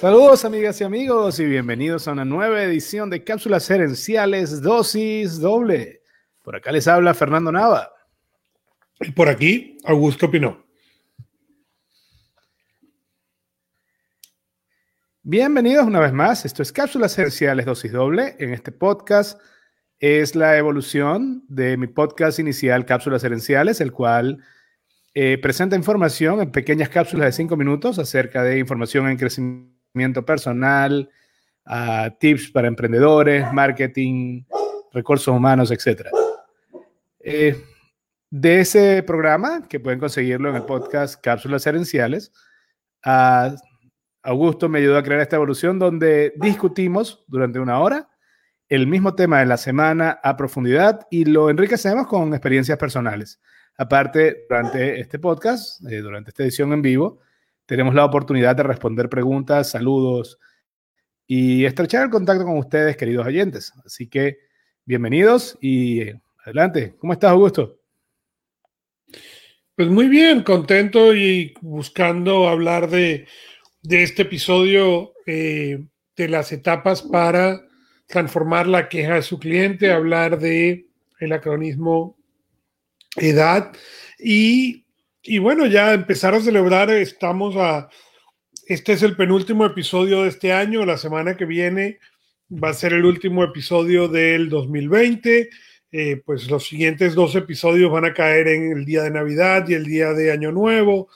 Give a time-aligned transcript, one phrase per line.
[0.00, 6.00] Saludos amigas y amigos y bienvenidos a una nueva edición de Cápsulas Gerenciales Dosis Doble.
[6.42, 7.92] Por acá les habla Fernando Nava.
[8.98, 10.64] Y por aquí, Augusto Pinó.
[15.22, 16.46] Bienvenidos una vez más.
[16.46, 18.36] Esto es Cápsulas Gerenciales Dosis Doble.
[18.38, 19.38] En este podcast
[19.98, 24.42] es la evolución de mi podcast inicial Cápsulas Gerenciales, el cual
[25.12, 29.79] eh, presenta información en pequeñas cápsulas de cinco minutos acerca de información en crecimiento
[30.24, 31.08] personal,
[32.18, 34.42] tips para emprendedores, marketing,
[34.92, 36.08] recursos humanos, etc.
[37.20, 37.62] Eh,
[38.30, 42.32] de ese programa, que pueden conseguirlo en el podcast Cápsulas Herenciales,
[44.22, 48.08] Augusto me ayudó a crear esta evolución donde discutimos durante una hora
[48.68, 53.40] el mismo tema de la semana a profundidad y lo enriquecemos con experiencias personales.
[53.76, 57.20] Aparte, durante este podcast, eh, durante esta edición en vivo,
[57.70, 60.40] tenemos la oportunidad de responder preguntas, saludos
[61.24, 63.72] y estrechar el contacto con ustedes, queridos oyentes.
[63.86, 64.38] Así que
[64.84, 66.96] bienvenidos y eh, adelante.
[66.98, 67.78] ¿Cómo estás, Augusto?
[69.76, 73.28] Pues muy bien, contento y buscando hablar de,
[73.88, 77.68] este episodio eh, de las etapas para
[78.08, 80.88] transformar la queja de su cliente, hablar de
[81.20, 82.18] el acronismo
[83.14, 83.70] edad.
[84.18, 84.79] Y,
[85.40, 87.88] bueno, ya empezar a celebrar, estamos a,
[88.66, 91.98] este es el penúltimo episodio de este año, la semana que viene
[92.50, 95.50] va a ser el último episodio del 2020.
[95.92, 99.74] Eh, pues los siguientes dos episodios van a caer en el día de Navidad y
[99.74, 101.08] el día de Año Nuevo.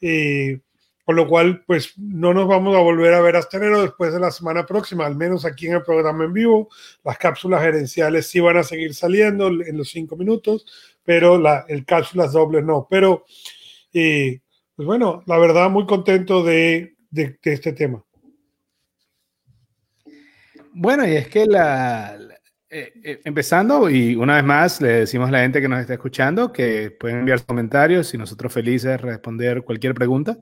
[0.00, 0.60] Eh,
[1.04, 4.20] con lo cual, pues no nos vamos a volver a ver hasta enero después de
[4.20, 6.68] la semana próxima, al menos aquí en el programa en vivo.
[7.04, 10.64] Las cápsulas gerenciales sí van a seguir saliendo en los cinco minutos,
[11.02, 12.86] pero la, el cápsulas dobles no.
[12.88, 13.24] Pero,
[13.92, 14.40] eh,
[14.76, 18.04] pues bueno, la verdad, muy contento de, de, este tema.
[20.72, 22.16] Bueno, y es que la,
[22.70, 25.94] eh, eh, empezando, y una vez más le decimos a la gente que nos está
[25.94, 30.38] escuchando que pueden enviar comentarios y nosotros felices de responder cualquier pregunta.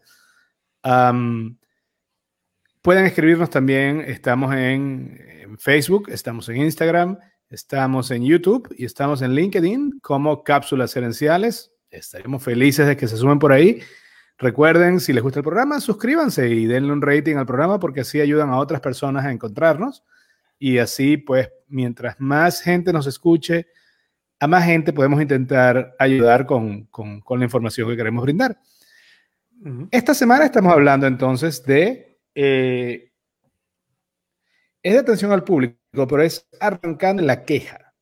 [2.82, 7.18] Pueden escribirnos también, estamos en, Facebook, estamos en Instagram,
[7.50, 11.72] Estamos en YouTube y estamos en LinkedIn como Cápsulas Herenciales.
[11.90, 13.80] Estaremos felices de que se sumen por ahí.
[14.38, 18.20] Recuerden, si les gusta el programa, suscríbanse y denle un rating al programa porque así
[18.20, 20.04] ayudan a otras personas a encontrarnos.
[20.60, 23.66] Y así, pues, mientras más gente nos escuche,
[24.38, 28.60] a más gente podemos intentar ayudar con, con la información que queremos brindar.
[29.91, 32.19] Esta semana estamos hablando entonces de...
[32.34, 33.12] Eh,
[34.82, 37.94] es de atención al público pero es arrancando en la queja.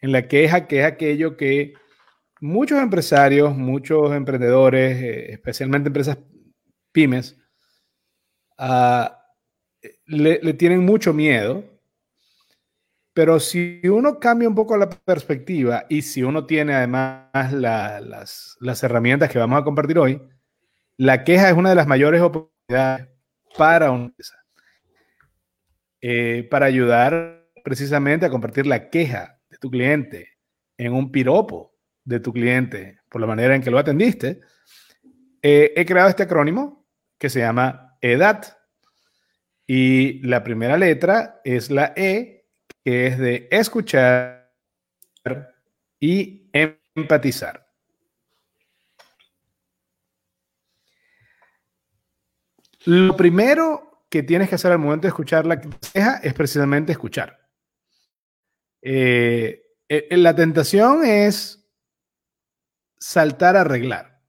[0.00, 1.74] En la queja, que es aquello que
[2.40, 6.18] muchos empresarios, muchos emprendedores, eh, especialmente empresas
[6.92, 7.36] pymes,
[8.58, 9.24] ah,
[10.06, 11.64] le, tienen mucho miedo.
[13.12, 18.82] Pero si uno cambia un poco la perspectiva y si uno tiene además las, las
[18.84, 20.22] herramientas que vamos a compartir hoy,
[20.98, 23.08] la queja es una de las mayores oportunidades
[23.56, 24.34] para una empresa.
[26.00, 30.38] Eh, para ayudar precisamente a compartir la queja de tu cliente
[30.76, 34.40] en un piropo de tu cliente por la manera en que lo atendiste,
[35.42, 38.46] eh, he creado este acrónimo que se llama EDAT.
[39.66, 42.46] Y la primera letra es la E,
[42.84, 44.52] que es de escuchar
[46.00, 47.67] y empatizar.
[52.88, 57.38] Lo primero que tienes que hacer al momento de escuchar la queja es precisamente escuchar.
[58.80, 61.70] Eh, eh, la tentación es
[62.98, 64.22] saltar a arreglar,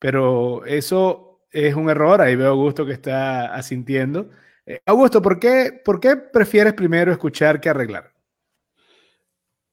[0.00, 2.20] pero eso es un error.
[2.20, 4.30] Ahí veo a Augusto que está asintiendo.
[4.66, 8.12] Eh, Augusto, ¿por qué, ¿por qué prefieres primero escuchar que arreglar?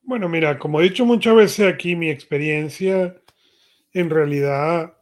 [0.03, 3.19] Bueno, mira, como he dicho muchas veces aquí, mi experiencia
[3.91, 4.95] en realidad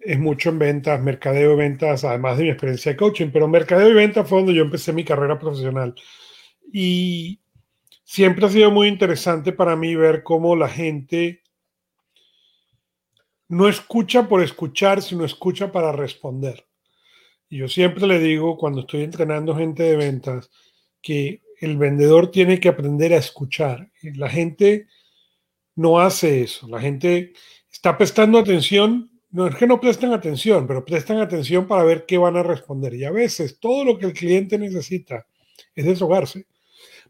[0.00, 3.90] es mucho en ventas, mercadeo y ventas, además de mi experiencia de coaching, pero mercadeo
[3.90, 5.94] y ventas fue donde yo empecé mi carrera profesional.
[6.72, 7.40] Y
[8.04, 11.42] siempre ha sido muy interesante para mí ver cómo la gente
[13.48, 16.66] no escucha por escuchar, sino escucha para responder.
[17.48, 20.50] Y yo siempre le digo cuando estoy entrenando gente de ventas
[21.02, 23.90] que el vendedor tiene que aprender a escuchar.
[24.02, 24.86] la gente
[25.74, 26.68] no hace eso.
[26.68, 27.32] La gente
[27.70, 32.18] está prestando atención no es que no presten atención, pero prestan atención para ver qué
[32.18, 32.94] van a responder.
[32.94, 35.26] Y a veces todo lo que el cliente necesita
[35.74, 36.46] es deshogarse.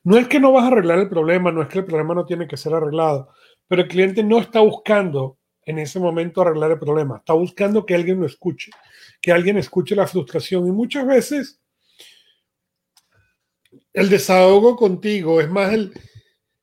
[0.02, 2.24] No es que no vas a arreglar el problema, no es que el problema no
[2.24, 3.28] tiene que ser arreglado,
[3.68, 7.94] pero el cliente no está buscando en ese momento arreglar el problema, está buscando que
[7.94, 8.70] alguien lo escuche,
[9.20, 11.60] que alguien escuche la frustración y muchas veces
[13.92, 15.92] el desahogo contigo es más el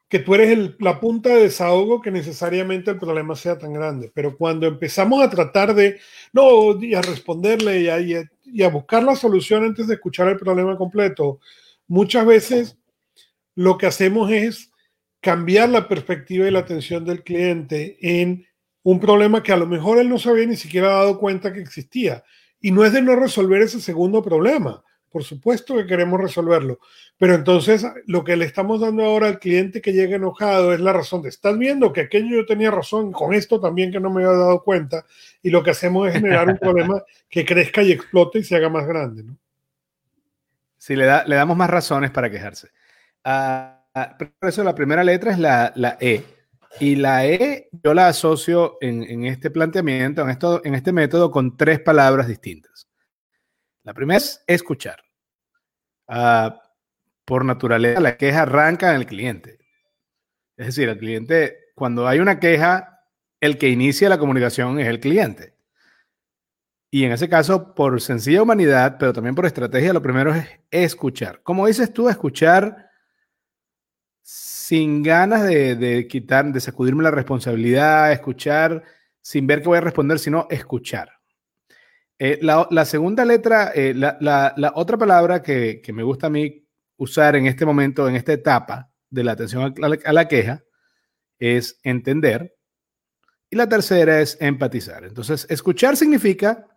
[0.10, 4.12] que tú eres la punta de desahogo que necesariamente el problema sea tan grande.
[4.14, 6.00] Pero cuando empezamos a tratar de,
[6.32, 10.38] no, y a responderle y a, y a buscar la solución antes de escuchar el
[10.38, 11.40] problema completo,
[11.88, 12.78] muchas veces
[13.56, 14.72] lo que hacemos es
[15.20, 18.46] cambiar la perspectiva y la atención del cliente en
[18.84, 21.60] un problema que a lo mejor él no se había ni siquiera dado cuenta que
[21.60, 22.24] existía.
[22.62, 24.84] Y no es de no resolver ese segundo problema,
[25.18, 26.80] por supuesto que queremos resolverlo,
[27.18, 30.94] pero entonces lo que le estamos dando ahora al cliente que llega enojado es la
[30.94, 34.24] razón de, estás viendo que aquello yo tenía razón, con esto también que no me
[34.24, 35.08] había dado cuenta,
[35.42, 38.70] y lo que hacemos es generar un problema que crezca y explote y se haga
[38.70, 39.24] más grande.
[39.24, 39.36] ¿no?
[40.78, 42.68] Sí, le, da, le damos más razones para quejarse.
[43.26, 46.24] Uh, por eso la primera letra es la, la, E.
[46.80, 51.32] Y la E yo la asocio en, en este planteamiento, en, esto, en este método,
[51.32, 52.88] con tres palabras distintas.
[53.82, 55.07] La primera es escuchar.
[56.08, 56.52] Uh,
[57.26, 59.60] por naturaleza, la queja arranca en el cliente.
[60.56, 63.04] Es decir, el cliente, cuando hay una queja,
[63.42, 65.54] el que inicia la comunicación es el cliente.
[66.90, 71.42] Y en ese caso, por sencilla humanidad, pero también por estrategia, lo primero es escuchar.
[71.44, 72.90] Como dices tú, escuchar
[74.22, 78.84] sin ganas de, quitar, de sacudirme la responsabilidad, escuchar
[79.22, 81.17] sin ver qué voy a responder, sino escuchar.
[82.20, 86.66] Eh, la, segunda letra, eh, la, otra palabra que, me gusta a mí
[86.98, 90.64] usar en este momento, en esta etapa de la atención a la queja,
[91.38, 92.56] es entender.
[93.50, 95.04] Y la tercera es empatizar.
[95.06, 96.68] Entonces, escuchar significa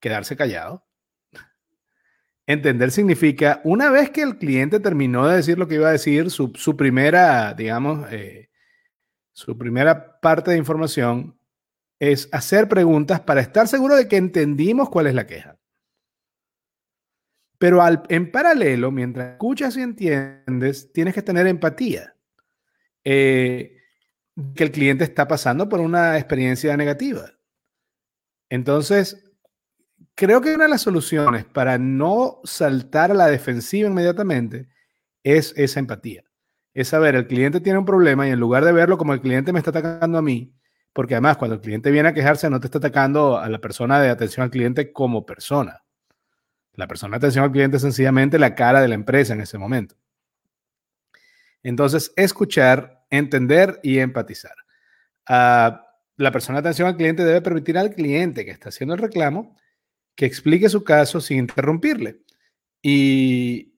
[0.00, 0.84] quedarse callado.
[2.48, 6.30] Entender significa, una vez que el cliente terminó de decir lo que iba a decir,
[6.30, 8.50] su, primera, digamos, eh,
[9.32, 11.36] su primera parte de información
[11.98, 15.58] es hacer preguntas para estar seguro de que entendimos cuál es la queja.
[17.58, 22.14] Pero al, en paralelo, mientras escuchas y entiendes, tienes que tener empatía.
[23.04, 23.76] Eh,
[24.54, 27.30] que el cliente está pasando por una experiencia negativa.
[28.50, 29.32] Entonces,
[30.14, 34.68] creo que una de las soluciones para no saltar a la defensiva inmediatamente
[35.22, 36.24] es esa empatía.
[36.74, 39.52] Es saber, el cliente tiene un problema y en lugar de verlo como el cliente
[39.52, 40.54] me está atacando a mí,
[40.96, 44.00] porque además cuando el cliente viene a quejarse no te está atacando a la persona
[44.00, 45.84] de atención al cliente como persona.
[46.72, 49.58] La persona de atención al cliente es sencillamente la cara de la empresa en ese
[49.58, 49.94] momento.
[51.62, 54.54] Entonces, escuchar, entender y empatizar.
[55.28, 55.76] Uh,
[56.16, 59.54] la persona de atención al cliente debe permitir al cliente que está haciendo el reclamo
[60.14, 62.22] que explique su caso sin interrumpirle.
[62.80, 63.74] Y,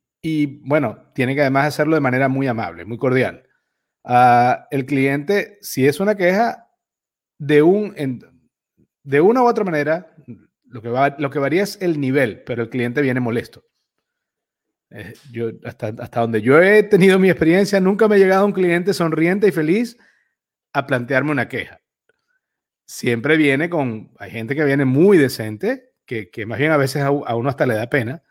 [0.63, 3.43] bueno, tiene que además hacerlo de manera muy amable, muy cordial.
[4.05, 6.68] Uh, el cliente, si es una queja,
[7.39, 7.95] de, un,
[9.03, 10.15] de una u otra manera,
[10.65, 13.65] lo que, va, lo que varía es el nivel, pero el cliente viene molesto.
[14.91, 18.53] Eh, yo, hasta, hasta donde yo he tenido mi experiencia, nunca me ha llegado un
[18.53, 19.99] cliente sonriente y feliz
[20.73, 21.81] a plantearme una queja.
[22.87, 27.11] Siempre viene con, hay gente que viene muy decente, que, más bien a veces a,
[27.11, 28.23] uno hasta le da pena,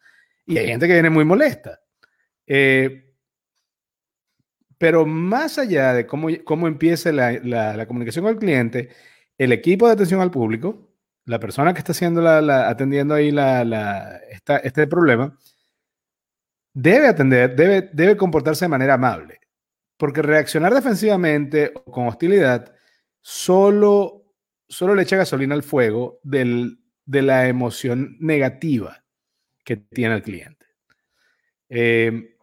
[0.46, 1.80] y hay gente que viene muy molesta.
[2.48, 3.07] Eh,
[4.78, 8.90] pero más allá de cómo, cómo empiece la, la, comunicación con el cliente,
[9.38, 10.90] el equipo de atención al público,
[11.26, 14.22] la persona que está haciendo la, atendiendo ahí la,
[14.64, 15.38] este problema,
[16.74, 19.40] debe atender, debe, debe comportarse de manera amable.
[19.98, 22.72] Porque reaccionar defensivamente o con hostilidad
[23.20, 24.36] solo,
[24.68, 29.04] solo le echa gasolina al fuego del, de la emoción negativa
[29.64, 30.66] que tiene el cliente.
[31.70, 32.37] Eh,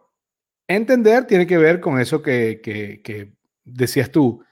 [0.67, 4.43] entender tiene que ver con eso que, decías tú.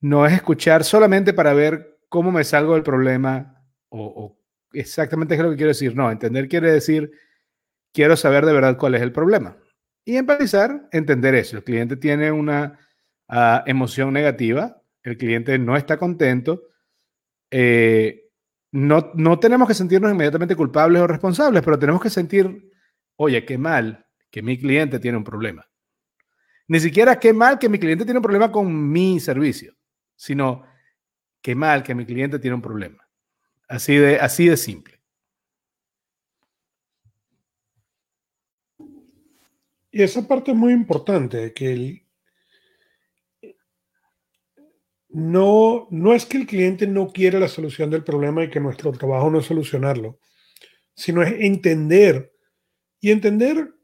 [0.00, 4.38] No es escuchar solamente para ver cómo me salgo del problema o,
[4.72, 5.96] exactamente qué es lo que quiero decir.
[5.96, 7.10] No, entender quiere decir
[7.92, 9.56] quiero saber de verdad cuál es el problema.
[10.04, 11.56] Y empatizar, entender eso.
[11.56, 12.78] El cliente tiene una
[13.28, 16.62] ah, emoción negativa, el cliente no está contento.
[17.50, 18.24] Eh,
[18.70, 22.70] no, no tenemos que sentirnos inmediatamente culpables o responsables, pero tenemos que sentir,
[23.16, 25.68] oye, qué mal que mi cliente tiene un problema.
[26.68, 29.74] Ni siquiera qué mal que mi cliente tiene un problema con mi servicio,
[30.14, 30.64] sino
[31.40, 33.08] qué mal que mi cliente tiene un problema.
[33.68, 35.00] Así de, así de simple.
[39.90, 42.06] Y esa parte es muy importante, que el,
[45.08, 48.92] no, no es que el cliente no quiere la solución del problema y que nuestro
[48.92, 50.20] trabajo no es solucionarlo,
[50.94, 52.32] sino es entender
[53.00, 53.74] y entender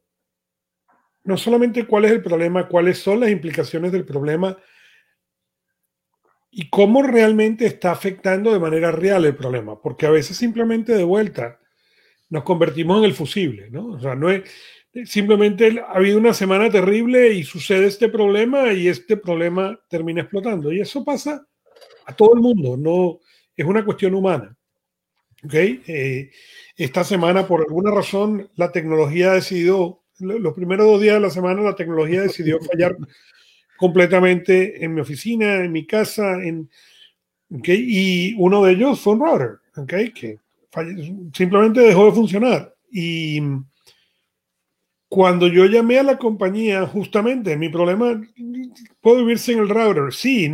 [1.24, 4.56] no solamente cuál es el problema, cuáles son las implicaciones del problema
[6.50, 11.04] y cómo realmente está afectando de manera real el problema, porque a veces simplemente de
[11.04, 11.58] vuelta
[12.30, 13.86] nos convertimos en el fusible, ¿no?
[13.88, 14.42] O sea, no es
[15.04, 20.72] simplemente ha habido una semana terrible y sucede este problema y este problema termina explotando
[20.72, 21.46] y eso pasa
[22.06, 23.18] a todo el mundo, no
[23.56, 24.56] es una cuestión humana.
[25.44, 25.54] ¿Ok?
[25.54, 26.30] Eh,
[26.76, 31.62] esta semana, por alguna razón, la tecnología decidió, los primeros dos días de la semana,
[31.62, 32.96] la tecnología decidió fallar
[33.76, 36.70] completamente en mi oficina, en mi casa, en,
[37.50, 40.12] y uno de ellos fue un router, ¿okay?
[40.12, 40.38] que
[41.32, 42.74] simplemente dejó de funcionar.
[42.90, 43.40] Y
[45.08, 48.20] cuando yo llamé a la compañía, justamente mi problema,
[49.00, 50.50] puedo vivir sin el router, sí,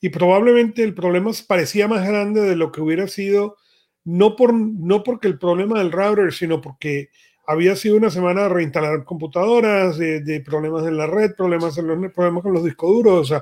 [0.00, 3.56] y probablemente el problema parecía más grande de lo que hubiera sido,
[4.04, 7.08] no, por, no porque el problema del router, sino porque
[7.46, 12.12] había sido una semana de reinstalar computadoras, de, problemas en la red, problemas, en los,
[12.12, 13.34] problemas con los discos duros.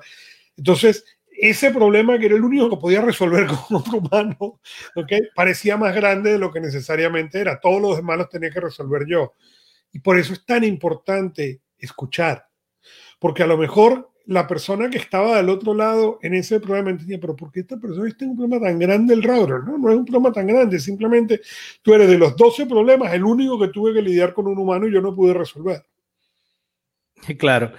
[0.57, 4.61] entonces, ese problema que era el único que podía resolver con otro humano,
[4.95, 5.23] ¿okay?
[5.35, 7.59] parecía más grande de lo que necesariamente era.
[7.59, 9.33] Todos los demás los tenía que resolver yo.
[9.93, 12.47] Y por eso es tan importante escuchar.
[13.19, 17.19] Porque a lo mejor la persona que estaba del otro lado en ese problema entendía,
[17.21, 19.61] pero ¿por qué esta persona tiene un problema tan grande el router?
[19.64, 21.41] No, no es un problema tan grande, simplemente
[21.83, 24.87] tú eres de los 12 problemas el único que tuve que lidiar con un humano
[24.87, 25.85] y yo no pude resolver.
[27.38, 27.73] Claro.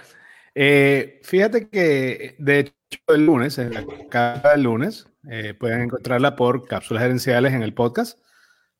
[0.54, 2.72] Eh, fíjate que de hecho
[3.08, 7.74] el lunes, en la cada del lunes, eh, pueden encontrarla por cápsulas gerenciales en el
[7.74, 8.18] podcast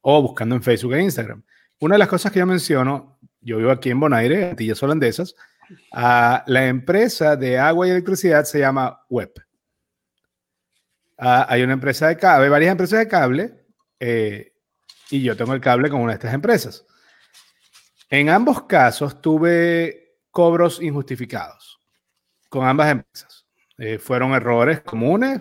[0.00, 1.42] o buscando en Facebook e Instagram.
[1.80, 5.34] Una de las cosas que yo menciono, yo vivo aquí en Bonaire, Antillas Holandesas,
[5.92, 9.32] la empresa de agua y electricidad se llama Web.
[11.16, 13.66] hay una empresa de cable, varias empresas de cable,
[14.00, 14.52] eh,
[15.10, 16.84] y yo tengo el cable con una de estas empresas.
[18.10, 21.78] En ambos casos tuve cobros injustificados
[22.48, 23.46] con ambas empresas.
[23.78, 25.40] Eh, fueron errores comunes.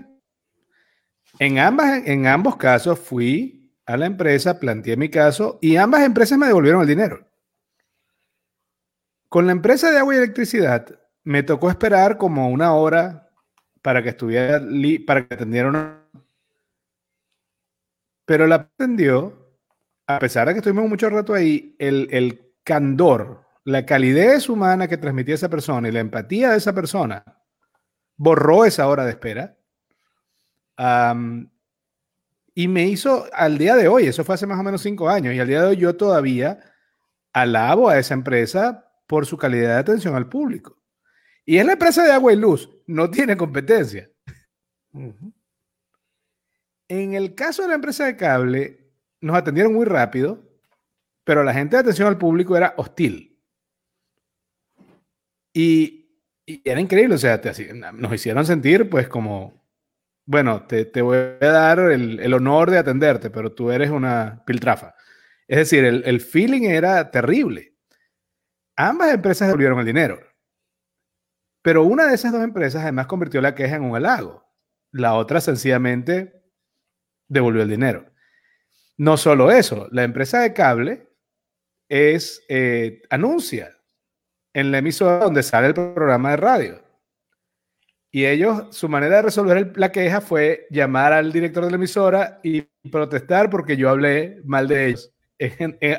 [1.38, 6.38] En, ambas, en ambos casos fui a la empresa, planteé mi caso y ambas empresas
[6.38, 7.28] me devolvieron el dinero.
[9.34, 10.86] Con la empresa de agua y electricidad
[11.24, 13.32] me tocó esperar como una hora
[13.82, 14.62] para que estuviera
[15.08, 16.04] para que atendiera una.
[18.26, 19.58] Pero la atendió,
[20.06, 24.98] a pesar de que estuvimos mucho rato ahí, el, el candor, la calidez humana que
[24.98, 27.24] transmitía esa persona y la empatía de esa persona
[28.16, 29.58] borró esa hora de espera.
[32.54, 35.34] y me hizo al día de hoy, eso fue hace más o menos cinco años,
[35.34, 36.60] y al día de hoy yo todavía
[37.34, 40.82] alabo a esa empresa por su calidad de atención al público.
[41.46, 44.10] Y es la empresa de agua y luz, no tiene competencia.
[46.88, 48.92] En el caso de la empresa de cable,
[49.22, 50.52] nos atendieron muy rápido,
[51.24, 53.40] pero la gente de atención al público era hostil.
[55.54, 56.10] Y,
[56.66, 57.40] era increíble, o sea,
[57.94, 59.64] nos hicieron sentir pues como,
[60.26, 64.96] bueno, te, voy a dar el, honor de atenderte, pero tú eres una piltrafa.
[65.48, 67.73] Es decir, el, el feeling era terrible.
[68.76, 70.20] Ambas empresas devolvieron el dinero.
[71.62, 74.44] Pero una de esas dos empresas además convirtió la queja en un halago.
[74.92, 76.44] La otra sencillamente
[77.28, 78.12] devolvió el dinero.
[78.98, 81.08] No solo eso, la empresa de cable
[81.90, 83.76] es eh, anuncia
[84.54, 86.84] en la emisora donde sale el programa de radio.
[88.12, 92.40] Y ellos, su manera de resolver la queja fue llamar al director de la emisora
[92.44, 92.62] y
[92.92, 95.12] protestar porque yo hablé mal de ellos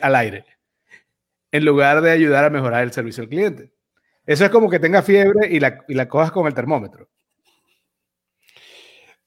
[0.03, 0.45] al aire
[1.55, 3.71] en lugar de ayudar a mejorar el servicio al cliente.
[4.27, 7.09] Eso es como que tenga fiebre y la, y la cojas con el termómetro.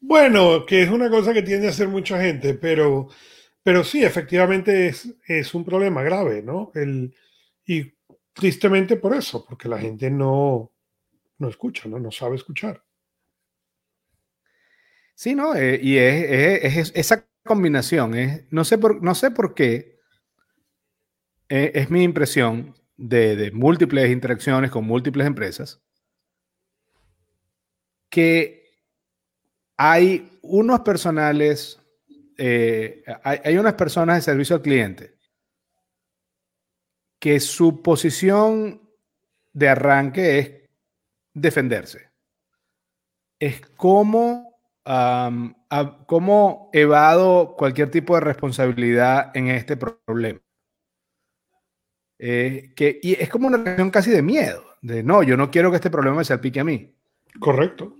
[0.02, 3.08] Bueno, que es una cosa que tiende a hacer mucha gente, pero,
[3.64, 6.74] pero sí, efectivamente es, es un problema grave, ¿no?
[6.76, 7.16] El,
[7.66, 7.94] y
[8.34, 10.74] tristemente por eso, porque la gente no,
[11.38, 11.98] no escucha, ¿no?
[11.98, 12.84] No sabe escuchar.
[15.16, 15.56] Sí, ¿no?
[15.56, 18.16] Eh, y es, es, esa combinación.
[18.16, 19.97] Es, no, sé por, no sé por qué
[21.50, 25.82] eh, es mi impresión de, múltiples interacciones con múltiples empresas,
[28.10, 28.64] que
[29.78, 31.80] hay unos personales,
[32.38, 35.16] eh, hay, unas personas de servicio al cliente
[37.20, 38.82] que su posición
[39.54, 40.52] de arranque es
[41.34, 42.12] defenderse.
[43.40, 44.60] Es como,
[46.06, 50.40] como evado cualquier tipo de responsabilidad en este problema.
[52.20, 55.70] Eh, que, y es como una reacción casi de miedo, de no, yo no quiero
[55.70, 56.96] que este problema me salpique a mí.
[57.40, 57.96] Correcto.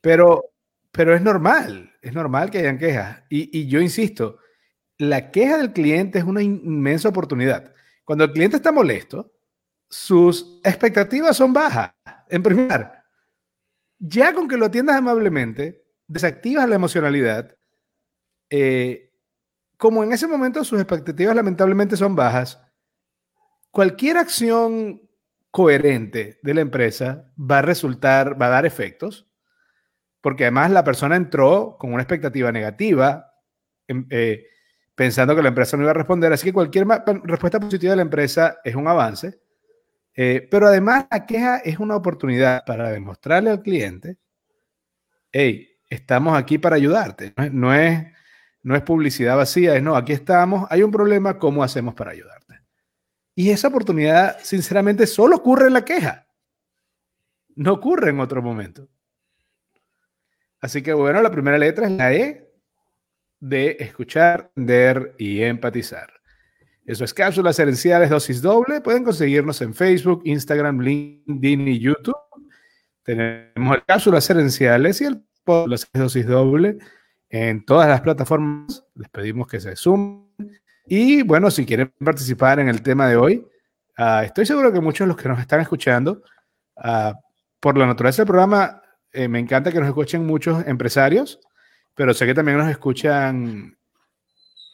[0.00, 0.44] Pero,
[0.92, 3.22] pero es normal, es normal que hayan quejas.
[3.28, 4.38] Y, y yo insisto,
[4.98, 7.72] la queja del cliente es una inmensa oportunidad.
[8.04, 9.32] Cuando el cliente está molesto,
[9.88, 11.92] sus expectativas son bajas.
[12.28, 13.04] En primer lugar,
[13.98, 17.56] ya con que lo atiendas amablemente, desactivas la emocionalidad,
[18.50, 19.12] eh,
[19.76, 22.60] como en ese momento sus expectativas lamentablemente son bajas,
[23.70, 25.02] cualquier acción
[25.50, 29.26] coherente de la empresa va a resultar, va a dar efectos,
[30.20, 33.32] porque además la persona entró con una expectativa negativa,
[33.86, 34.44] em, eh,
[34.94, 36.86] pensando que la empresa no iba a responder, así que cualquier
[37.24, 39.40] respuesta positiva de la empresa es un avance,
[40.14, 44.18] eh, pero además la queja es una oportunidad para demostrarle al cliente,
[45.30, 48.04] hey, estamos aquí para ayudarte, no es,
[48.62, 52.37] no es publicidad vacía, es no, aquí estamos, hay un problema, ¿cómo hacemos para ayudarte?
[53.38, 56.26] Y esa oportunidad, sinceramente, solo ocurre en la queja.
[57.54, 58.88] No ocurre en otro momento.
[60.60, 62.50] Así que bueno, la primera letra es la E
[63.38, 66.12] de escuchar, entender y empatizar.
[66.84, 68.80] Eso es Cápsulas Herenciales Dosis Doble.
[68.80, 72.16] Pueden conseguirnos en Facebook, Instagram, LinkedIn y YouTube.
[73.04, 76.78] Tenemos el Cápsulas Herenciales y el podcast Dosis Doble
[77.28, 78.84] en todas las plataformas.
[78.96, 80.26] Les pedimos que se sumen
[80.88, 83.46] y bueno, si quieren participar en el tema de hoy,
[83.98, 86.22] uh, estoy seguro que muchos de los que nos están escuchando,
[86.76, 87.12] uh,
[87.60, 91.40] por la naturaleza del programa, eh, me encanta que nos escuchen muchos empresarios,
[91.94, 93.76] pero sé que también nos escuchan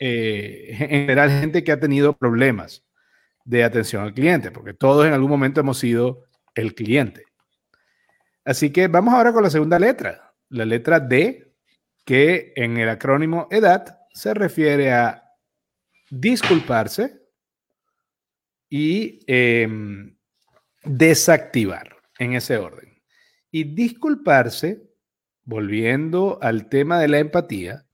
[0.01, 2.85] eh, en general gente que ha tenido problemas
[3.45, 7.25] de atención al cliente, porque todos en algún momento hemos sido el cliente.
[8.45, 11.55] Así que vamos ahora con la segunda letra, la letra D,
[12.05, 15.24] que en el acrónimo EDAT se refiere a
[16.11, 17.23] disculparse
[18.69, 20.17] y em,
[20.85, 23.03] desactivar en ese orden.
[23.51, 24.83] Y disculparse,
[25.45, 27.87] volviendo al tema de la empatía,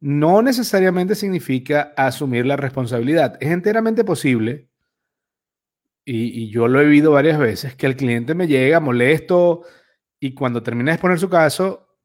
[0.00, 3.38] no necesariamente significa asumir la responsabilidad.
[3.40, 4.68] Es enteramente posible,
[6.04, 9.62] y, yo lo he vivido varias veces, que el cliente me llega molesto
[10.20, 11.96] y cuando termina de exponer su caso,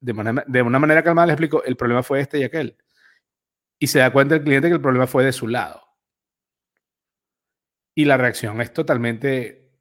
[0.00, 2.76] de, de una manera calmada le explico, el problema fue este y aquel
[3.82, 5.82] y se da cuenta el cliente que el problema fue de su lado.
[7.96, 9.72] Y la reacción es totalmente,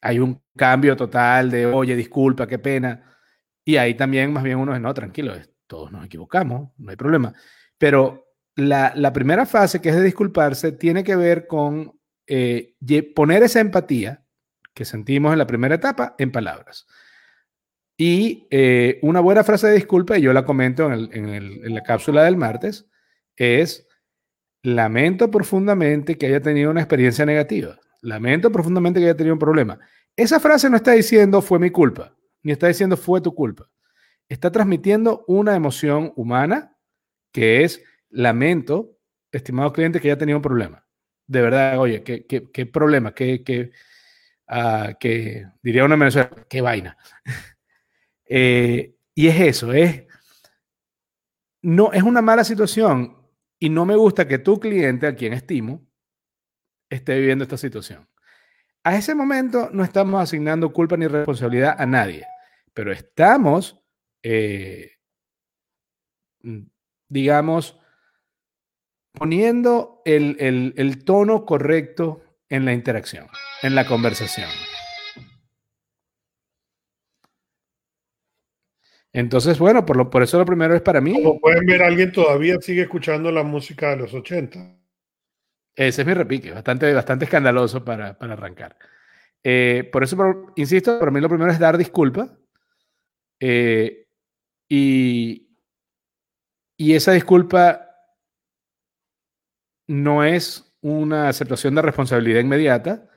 [0.00, 3.18] hay un cambio total de, oye, disculpa, qué pena.
[3.62, 5.34] Y ahí también más bien uno es, no, tranquilo,
[5.66, 7.34] todos nos equivocamos, no hay problema.
[7.76, 12.76] Pero la, primera fase, que es de disculparse, tiene que ver con eh,
[13.14, 14.24] poner esa empatía
[14.72, 16.86] que sentimos en la primera etapa en palabras.
[17.98, 22.38] Y eh, una buena frase de disculpa, y yo la comento en la cápsula del
[22.38, 22.89] martes,
[23.40, 23.88] es
[24.62, 27.80] lamento profundamente que haya tenido una experiencia negativa.
[28.02, 29.78] Lamento profundamente que haya tenido un problema.
[30.14, 33.70] Esa frase no está diciendo fue mi culpa, ni está diciendo fue tu culpa.
[34.28, 36.76] Está transmitiendo una emoción humana
[37.32, 38.98] que es lamento,
[39.32, 40.86] estimado cliente, que haya tenido un problema.
[41.26, 43.70] De verdad, oye, qué, qué, problema, qué, qué,
[44.48, 44.92] uh,
[45.62, 46.96] diría una Venezuela, qué vaina.
[48.32, 50.04] Eh, y es eso, es,
[51.62, 53.19] no, es una mala situación
[53.60, 55.86] y no me gusta que tu cliente, a quien estimo,
[56.88, 58.08] esté viviendo esta situación.
[58.82, 62.26] A ese momento no estamos asignando culpa ni responsabilidad a nadie,
[62.72, 63.84] pero estamos,
[64.22, 64.92] eh,
[67.08, 67.78] digamos,
[69.12, 73.28] poniendo el tono correcto en la interacción,
[73.62, 74.48] en la conversación.
[79.12, 81.14] Entonces, bueno, por, lo, por eso lo primero es para mí.
[81.14, 84.76] Como pueden ver, alguien todavía sigue escuchando la música de los 80.
[85.74, 88.76] Ese es mi repique, bastante, bastante escandaloso para, para arrancar.
[89.42, 92.36] Eh, por eso, insisto, para mí lo primero es dar disculpa.
[93.40, 94.06] Eh,
[94.68, 95.48] y,
[96.76, 97.86] y esa disculpa
[99.88, 103.08] no es una aceptación de responsabilidad inmediata,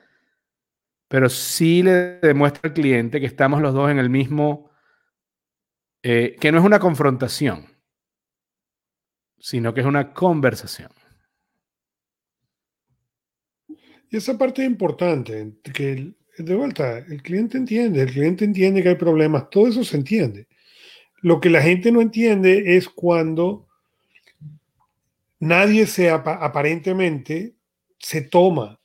[1.08, 4.73] pero sí le demuestra al cliente que estamos los dos en el mismo
[6.06, 7.64] eh, que no es una confrontación,
[9.38, 10.90] sino que es una conversación.
[14.10, 18.90] Y esa parte es importante, que de vuelta, el cliente entiende, el cliente entiende que
[18.90, 20.46] hay problemas, todo eso se entiende.
[21.22, 23.66] Lo que la gente no entiende es cuando
[25.38, 27.54] nadie se aparentemente
[27.98, 28.78] se toma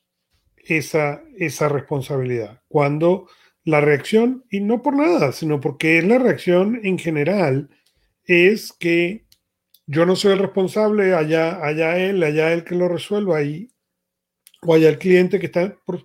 [0.55, 2.62] esa, esa responsabilidad.
[2.69, 3.27] Cuando
[3.63, 7.69] la reacción, y no por nada, sino porque es la reacción en general,
[8.26, 9.26] es que
[9.86, 13.72] yo no soy el responsable, allá, allá él, allá él que lo resuelva, ahí,
[14.62, 16.04] o allá el cliente que está por,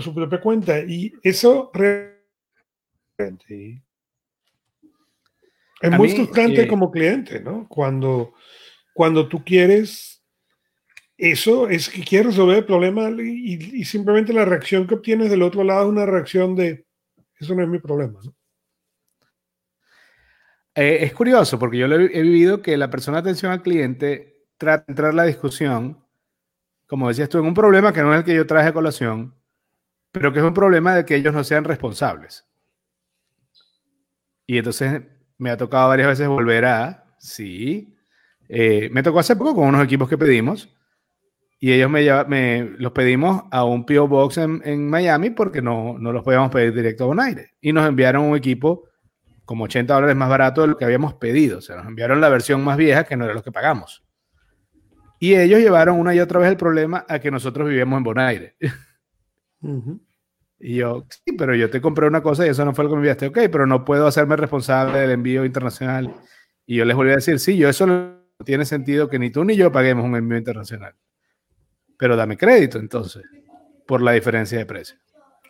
[0.00, 0.78] su propia cuenta.
[0.80, 1.70] Y eso
[5.80, 7.66] es muy frustrante eh, como cliente, ¿no?
[7.68, 8.34] Cuando,
[8.94, 10.22] cuando tú quieres
[11.18, 15.42] eso, es que quieres resolver el problema y, y simplemente la reacción que obtienes del
[15.42, 16.85] otro lado es una reacción de
[17.38, 18.20] eso no es mi problema.
[20.74, 24.84] Eh, es curioso porque yo he, vivido que la persona de atención al cliente trata
[24.86, 26.04] de entrar la discusión,
[26.86, 29.34] como decías tú, en un problema que no es el que yo traje a colación,
[30.12, 32.46] pero que es un problema de que ellos no sean responsables.
[34.46, 35.02] Y entonces
[35.38, 37.96] me ha tocado varias veces volver a, sí,
[38.48, 40.68] eh, me tocó hace poco con unos equipos que pedimos
[41.58, 45.96] y ellos me, me los pedimos a un PO Box en, en Miami porque no,
[45.98, 47.54] no, los podíamos pedir directo a Bonaire.
[47.60, 48.84] Y nos enviaron un equipo
[49.46, 51.58] como 80 dólares más barato de lo que habíamos pedido.
[51.58, 54.04] O sea, nos enviaron la versión más vieja que no era lo que pagamos.
[55.18, 58.56] Y ellos llevaron una y otra vez el problema a que nosotros vivíamos en Bonaire.
[60.58, 62.96] Y yo, sí, pero yo te compré una cosa y eso no fue lo que
[62.96, 63.26] me enviaste.
[63.28, 66.14] Ok, pero no puedo hacerme responsable del envío internacional.
[66.66, 69.44] Y yo les volví a decir, sí, yo eso no tiene sentido que ni tú
[69.44, 70.94] ni yo paguemos un envío internacional.
[71.98, 73.24] Pero dame crédito entonces,
[73.86, 74.96] por la diferencia de precio.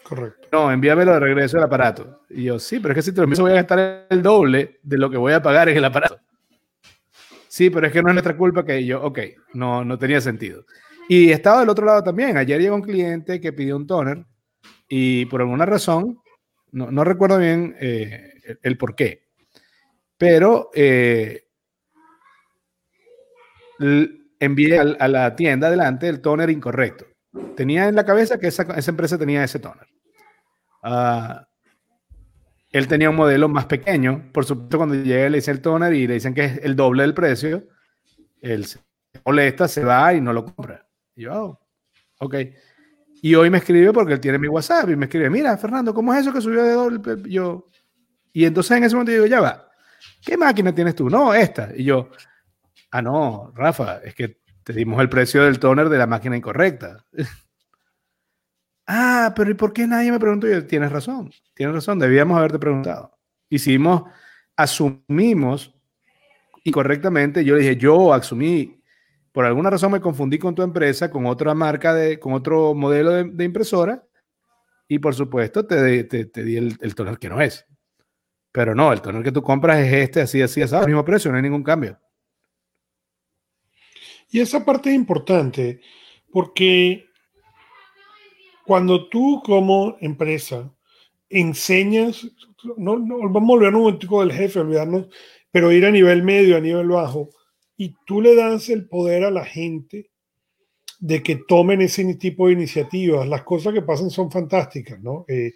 [0.02, 0.48] Correcto.
[0.52, 2.22] No, envíamelo de regreso el aparato.
[2.30, 4.78] Y yo, sí, pero es que si te lo envío voy a gastar el doble
[4.82, 6.20] de lo que voy a pagar en el aparato.
[7.48, 9.18] Sí, pero es que no es nuestra culpa que yo, ok,
[9.54, 10.64] no, no tenía sentido.
[11.08, 12.36] Y estaba del otro lado también.
[12.36, 14.24] Ayer llegó un cliente que pidió un toner
[14.88, 16.20] y por alguna razón,
[16.70, 19.24] no, no recuerdo bien eh, el, por qué,
[20.18, 21.46] pero eh,
[24.40, 27.06] envié a, la tienda adelante el toner incorrecto.
[27.56, 29.86] Tenía en la cabeza que esa, esa empresa tenía ese toner.
[30.82, 31.46] Ah,
[32.72, 34.30] él tenía un modelo más pequeño.
[34.32, 37.02] Por supuesto, cuando llega le dice el toner y le dicen que es el doble
[37.02, 37.66] del precio,
[38.40, 38.80] él se
[39.24, 40.86] molesta, se va y no lo compra.
[41.14, 41.60] Y yo, oh,
[42.20, 42.34] ok.
[43.22, 46.12] Y hoy me escribe porque él tiene mi WhatsApp y me escribe, mira, Fernando, ¿cómo
[46.12, 47.00] es eso que subió de doble?
[47.30, 47.68] Yo,
[48.32, 49.70] y entonces en ese momento digo, ya va,
[50.24, 51.08] ¿qué máquina tienes tú?
[51.08, 51.70] No, esta.
[51.74, 52.10] Y yo,
[52.96, 57.04] ah, no, Rafa, es que te dimos el precio del toner de la máquina incorrecta.
[58.86, 60.48] ah, pero ¿y por qué nadie me preguntó?
[60.48, 63.18] yo, tienes razón, tienes razón, debíamos haberte preguntado.
[63.50, 64.04] Hicimos,
[64.56, 65.74] asumimos
[66.64, 68.82] incorrectamente, yo le dije, yo asumí,
[69.30, 73.10] por alguna razón me confundí con tu empresa, con otra marca, de, con otro modelo
[73.12, 74.02] de, impresora,
[74.88, 77.66] y por supuesto te, di el, el toner que no es.
[78.52, 81.30] Pero no, el toner que tú compras es este, así, así, así, al mismo precio,
[81.30, 82.00] no hay ningún cambio.
[84.30, 85.80] Y esa parte es importante
[86.32, 87.06] porque
[88.66, 90.72] cuando tú como empresa
[91.28, 92.26] enseñas,
[92.76, 95.08] no, vamos a volver un momentico del jefe, olvidarnos,
[95.50, 97.30] pero ir a nivel medio, a nivel bajo,
[97.76, 100.10] y tú le das el poder a la gente
[100.98, 105.24] de que tomen ese tipo de iniciativas, las cosas que pasan son fantásticas, ¿no?
[105.28, 105.52] Eh,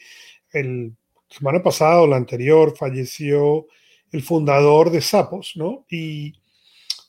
[0.53, 0.95] el
[1.31, 3.67] semana pasada la anterior falleció
[4.11, 5.87] el fundador de Sapos, ¿no?
[5.89, 6.35] Y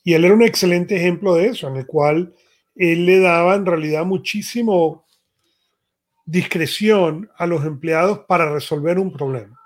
[0.04, 2.34] y él era un excelente ejemplo de eso, en el cual
[2.74, 5.06] él le daba en realidad muchísimo
[6.24, 9.60] discreción a los empleados para resolver un problema.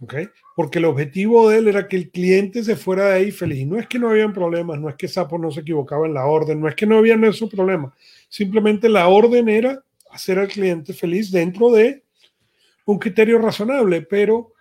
[0.00, 0.28] ¿okay?
[0.54, 3.60] Porque el objetivo de él era que el cliente se fuera de ahí feliz.
[3.60, 6.14] Y no es que no habían problemas, no es que Sapo no se equivocaba en
[6.14, 7.92] la orden, no es que no habían esos problemas.
[8.28, 12.02] Simplemente la orden era hacer al cliente feliz dentro de
[12.86, 14.52] un criterio razonable, pero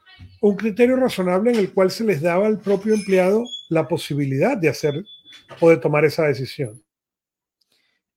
[0.41, 4.69] un criterio razonable en el cual se les daba al propio empleado la posibilidad de
[4.69, 5.03] hacer
[5.59, 6.81] o de tomar esa decisión.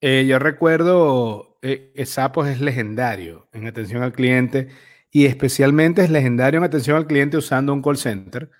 [0.00, 4.68] Eh, yo recuerdo, eh, Sapos es legendario en atención al cliente
[5.10, 8.50] y especialmente es legendario en atención al cliente usando un call center,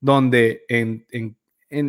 [0.00, 1.36] donde en, en,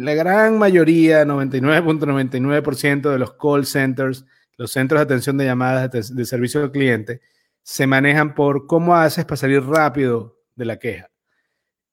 [0.06, 4.26] la gran mayoría, 99.99% de los call centers,
[4.58, 7.22] los centros de atención de llamadas de, de servicio al cliente,
[7.62, 11.10] se manejan por cómo haces para salir rápido de la queja.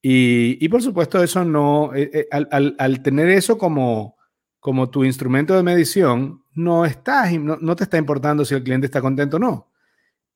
[0.04, 4.16] Y, por supuesto, eso no, eh, eh, al, tener eso como,
[4.58, 9.00] como tu instrumento de medición, no, estás, no, te está importando si el cliente está
[9.00, 9.70] contento o no.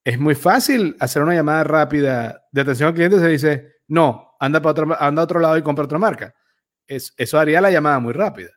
[0.05, 4.37] Es muy fácil hacer una llamada rápida de atención al cliente y se dice, no,
[4.39, 6.33] anda, para otro, anda a otro lado y compra otra marca.
[6.87, 8.51] Es, eso haría la llamada muy rápida.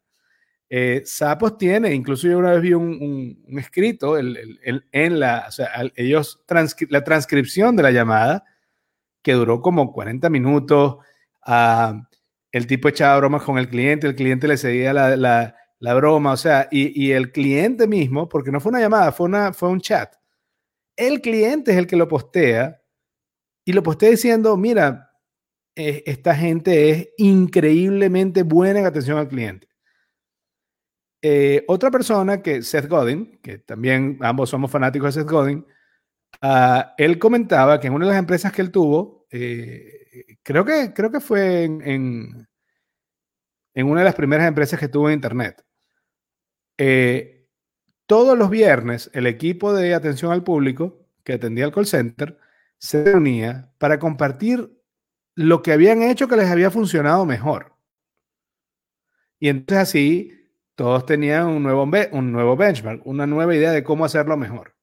[0.69, 6.43] Eh, Sapos tiene, incluso yo una vez vi un, escrito en la, o sea, ellos,
[6.89, 8.45] la transcripción de la llamada
[9.33, 10.97] duró como 40 minutos.
[12.51, 15.15] El tipo echaba bromas con el cliente, el cliente le seguía la,
[15.79, 19.53] la, broma, o sea, y, el cliente mismo, porque no fue una llamada, fue, una,
[19.53, 20.13] fue un chat.
[20.95, 22.81] El cliente es el que lo postea
[23.65, 25.11] y lo postea diciendo, mira,
[25.75, 29.67] eh, esta gente es increíblemente buena en atención al cliente.
[31.21, 35.65] Eh, otra persona que Seth Godin, que también ambos somos fanáticos de Seth Godin,
[36.41, 40.93] Ah, él comentaba que en una de las empresas que él tuvo, eh, creo, que,
[40.93, 41.81] creo que fue en,
[43.73, 45.63] en, una de las primeras empresas que tuvo en Internet,
[46.77, 47.47] eh,
[48.05, 52.37] todos los viernes el equipo de atención al público que atendía el call center
[52.77, 54.71] se reunía para compartir
[55.35, 57.75] lo que habían hecho que les había funcionado mejor.
[59.39, 60.31] Y entonces así
[60.75, 64.75] todos tenían un nuevo, un nuevo benchmark, una nueva idea de cómo hacerlo mejor.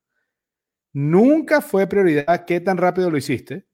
[0.92, 3.65] Nunca fue prioridad qué tan rápido lo hiciste,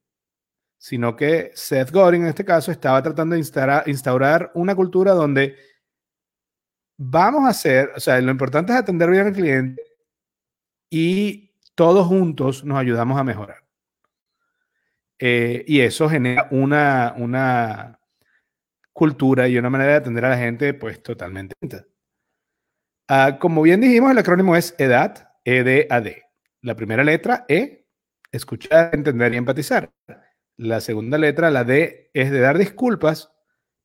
[0.83, 3.39] sino que Seth Godin en este caso estaba tratando de
[3.85, 5.55] instaurar, una cultura donde
[6.97, 9.81] vamos a hacer, o sea, lo importante es atender bien al cliente
[10.89, 13.63] y todos juntos nos ayudamos a mejorar.
[15.19, 17.97] Eh, y eso genera una, una
[18.91, 21.55] cultura y una manera de atender a la gente pues totalmente.
[23.07, 25.15] Ah, como bien dijimos, el acrónimo es EDAD,
[25.45, 26.23] E-D-A-D.
[26.59, 27.87] La primera letra, E,
[28.33, 29.89] escuchar, entender y empatizar.
[30.57, 33.31] La segunda letra, la D, es de dar disculpas,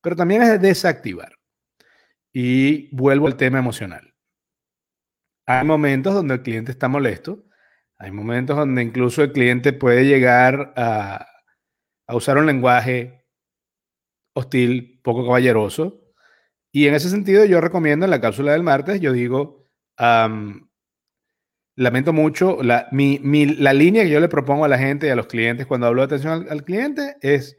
[0.01, 1.37] pero también es de desactivar.
[2.31, 4.13] Y vuelvo al tema emocional.
[5.47, 7.45] Hay momentos donde el cliente está molesto,
[7.97, 11.25] hay momentos donde incluso el cliente puede llegar a,
[12.07, 13.25] a usar un lenguaje
[14.33, 15.99] hostil, poco caballeroso,
[16.71, 19.67] y en ese sentido yo recomiendo en la cápsula del martes, yo digo,
[21.79, 25.27] lamento mucho, la, la línea que yo le propongo a la gente y a los
[25.27, 27.57] clientes cuando hablo de atención al, cliente es,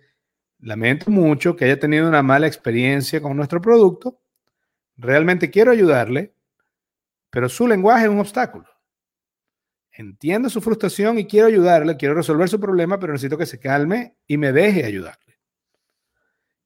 [0.58, 4.20] lamento mucho que haya tenido una mala experiencia con nuestro producto,
[4.98, 6.34] realmente quiero ayudarle,
[7.30, 8.66] pero su lenguaje es un obstáculo.
[9.90, 14.16] Entiendo su frustración y quiero ayudarle, quiero resolver su problema, pero necesito que se calme
[14.26, 15.38] y me deje ayudarle.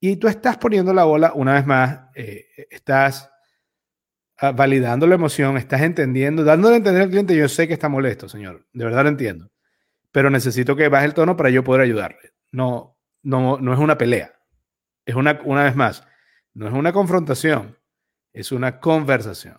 [0.00, 3.30] Y tú estás poniendo la bola una vez más, eh, estás
[4.40, 8.28] validando la emoción, estás entendiendo, dándole a entender al cliente, yo sé que está molesto,
[8.28, 9.50] señor, de verdad lo entiendo,
[10.12, 12.32] pero necesito que baje el tono para yo poder ayudarle.
[12.50, 14.34] No, no, no es una pelea,
[15.06, 16.06] es una, una vez más,
[16.52, 17.78] no es una confrontación,
[18.32, 19.58] es una conversación.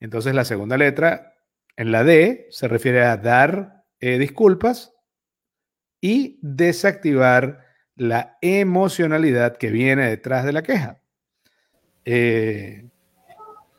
[0.00, 1.34] Entonces la segunda letra,
[1.76, 4.92] en la D, se refiere a dar eh, disculpas
[6.00, 11.00] y desactivar la emocionalidad que viene detrás de la queja.
[12.04, 12.90] Eh,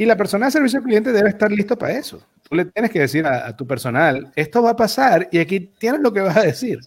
[0.03, 2.21] y la persona de servicio al cliente debe estar listo para eso.
[2.47, 6.01] Tú le tienes que decir a, tu personal, esto va a pasar y aquí tienes
[6.01, 6.79] lo que vas a decir.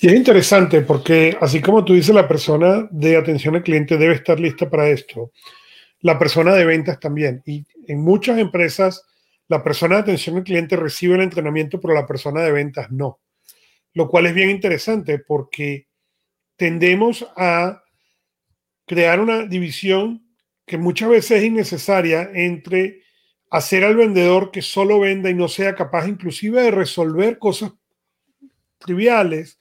[0.00, 4.14] Y es interesante porque así como tú dices, la persona de atención al cliente debe
[4.14, 5.32] estar lista para esto.
[6.00, 7.42] La persona de ventas también.
[7.46, 9.02] Y en muchas empresas,
[9.48, 13.20] la persona de atención al cliente recibe el entrenamiento, pero la persona de ventas no
[13.96, 15.88] lo cual es bien interesante porque
[16.56, 17.82] tendemos a
[18.86, 20.25] crear una división
[20.66, 23.02] que muchas veces es innecesaria entre
[23.50, 27.72] hacer al vendedor que solo venda y no sea capaz inclusive de resolver cosas
[28.78, 29.58] triviales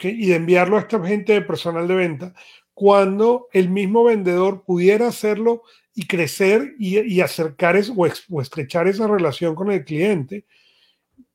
[0.00, 2.34] y de enviarlo a esta gente de personal de venta,
[2.74, 5.62] cuando el mismo vendedor pudiera hacerlo
[5.94, 10.46] y crecer y, acercar o estrechar esa relación con el cliente.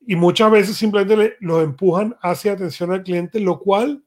[0.06, 4.02] Y muchas veces simplemente lo empujan hacia atención al cliente, lo cual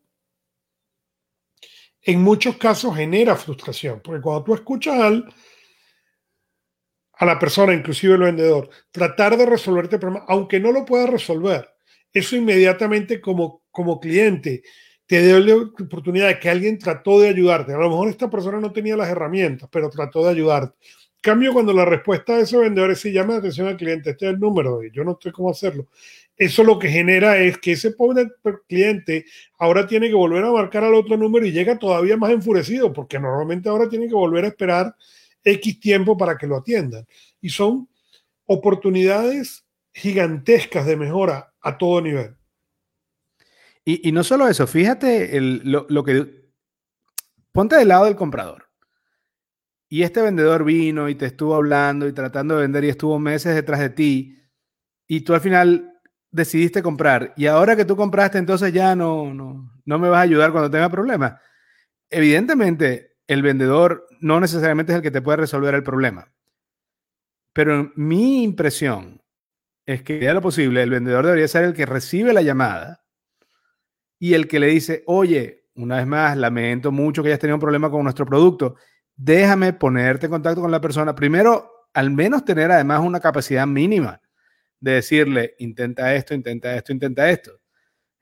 [2.04, 5.24] en muchos casos genera frustración, porque cuando tú escuchas
[7.14, 11.06] a la persona, inclusive el vendedor, tratar de resolverte el problema, aunque no lo pueda
[11.06, 11.70] resolver,
[12.12, 14.64] eso inmediatamente como, como cliente
[15.06, 17.74] te da la oportunidad de que alguien trató de ayudarte.
[17.74, 20.78] A lo mejor esta persona no tenía las herramientas, pero trató de ayudarte.
[21.20, 24.34] Cambio cuando la respuesta de ese vendedor es llama la atención al cliente, este es
[24.34, 25.88] el número, yo no sé cómo hacerlo.
[26.42, 28.32] Eso lo que genera es que ese pobre
[28.68, 29.26] cliente
[29.60, 33.20] ahora tiene que volver a marcar al otro número y llega todavía más enfurecido, porque
[33.20, 34.96] normalmente ahora tiene que volver a esperar
[35.44, 37.06] X tiempo para que lo atiendan.
[37.42, 37.88] Y son
[38.48, 42.36] oportunidades gigantescas de mejora a todo nivel.
[43.86, 46.50] Y, no solo eso, fíjate lo, lo que...
[47.52, 48.68] Ponte del lado del comprador
[49.88, 53.54] y este vendedor vino y te estuvo hablando y tratando de vender y estuvo meses
[53.54, 54.40] detrás de ti
[55.06, 55.91] y tú al final
[56.32, 60.22] decidiste comprar y ahora que tú compraste entonces ya no, no, no me vas a
[60.22, 61.40] ayudar cuando tenga problemas.
[62.10, 66.32] Evidentemente, el vendedor no necesariamente es el que te puede resolver el problema.
[67.54, 69.22] Pero mi impresión
[69.86, 73.04] es que, ya lo posible, el vendedor debería ser el que recibe la llamada
[74.20, 77.62] y el que le dice, oye, una vez más, lamento mucho que hayas tenido un
[77.62, 78.76] problema con nuestro producto
[79.16, 81.14] déjame ponerte en contacto con la persona.
[81.14, 84.22] Primero, al menos tener además una capacidad mínima
[84.82, 87.62] de decirle, intenta esto, intenta esto, intenta esto.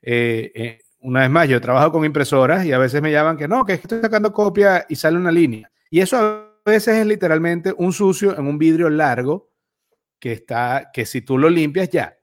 [0.02, 3.48] Eh, eh, una vez más, yo trabajo con impresoras y a veces me llaman que
[3.48, 5.72] no, que estoy sacando copia y sale una línea.
[5.90, 9.50] Y eso a veces es literalmente un sucio en un vidrio largo
[10.18, 12.16] que está, que si tú lo limpias ya.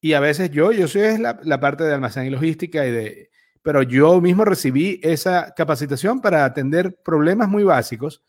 [0.00, 3.30] y a veces yo, yo soy la, la parte de almacén y logística y de,
[3.62, 8.22] pero yo mismo recibí esa capacitación para atender problemas muy básicos,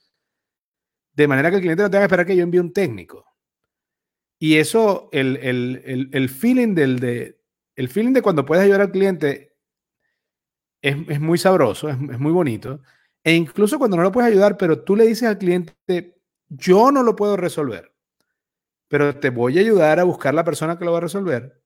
[1.13, 3.28] de manera que el cliente no tenga que esperar que yo envíe un técnico.
[4.39, 7.41] Y eso, el, el, el, feeling del de
[7.75, 9.57] el feeling de cuando puedes ayudar al cliente
[10.81, 12.81] es, muy sabroso, es, es, muy bonito.
[13.21, 16.15] E incluso cuando no lo puedes ayudar, pero tú le dices al cliente,
[16.47, 17.93] yo no lo puedo resolver,
[18.87, 21.61] pero te voy a ayudar a buscar la persona que lo va a resolver.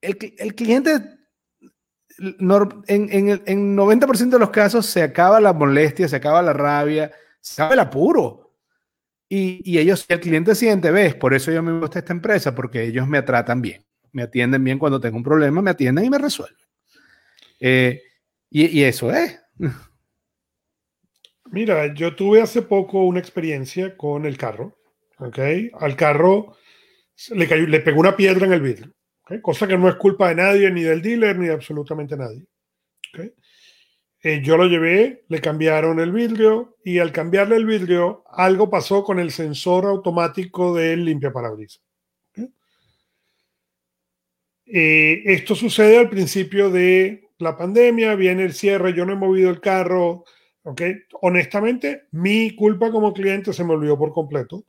[0.00, 1.18] El, el cliente,
[2.18, 6.54] en, en, el, en 90% de los casos, se acaba la molestia, se acaba la
[6.54, 8.43] rabia, se acaba el apuro.
[9.28, 13.08] Y, ellos, el cliente siente, ves, por eso yo me gusta esta empresa, porque ellos
[13.08, 16.64] me tratan bien, me atienden bien cuando tengo un problema, me atienden y me resuelven.
[17.58, 18.02] Eh,
[18.50, 19.40] y, eso es.
[21.50, 24.78] Mira, yo tuve hace poco una experiencia con el carro.
[25.18, 25.38] ¿ok?
[25.80, 26.56] Al carro
[27.30, 28.92] le, le pegó una piedra en el vidrio.
[29.40, 32.44] Cosa que no es culpa de nadie, ni del dealer, ni de absolutamente nadie.
[34.26, 39.04] Eh, yo lo llevé, le cambiaron el vidrio y al cambiarle el vidrio, algo pasó
[39.04, 41.82] con el sensor automático del limpia parabrisas.
[44.64, 49.50] Eh, esto sucede al principio de la pandemia, viene el cierre, yo no he movido
[49.50, 50.24] el carro,
[50.62, 50.80] ¿ok?
[51.20, 54.64] Honestamente, mi culpa como cliente se me olvidó por completo,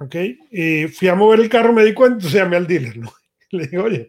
[0.00, 0.16] ¿ok?
[0.50, 3.00] Y fui a mover el carro, me di cuenta, entonces llamé al dealer.
[3.52, 4.06] Le digo, oye,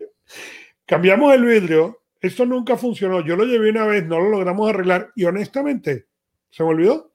[0.85, 5.11] cambiamos el vidrio, esto nunca funcionó, yo lo llevé una vez, no lo logramos arreglar
[5.15, 6.07] y honestamente,
[6.49, 7.13] se me olvidó,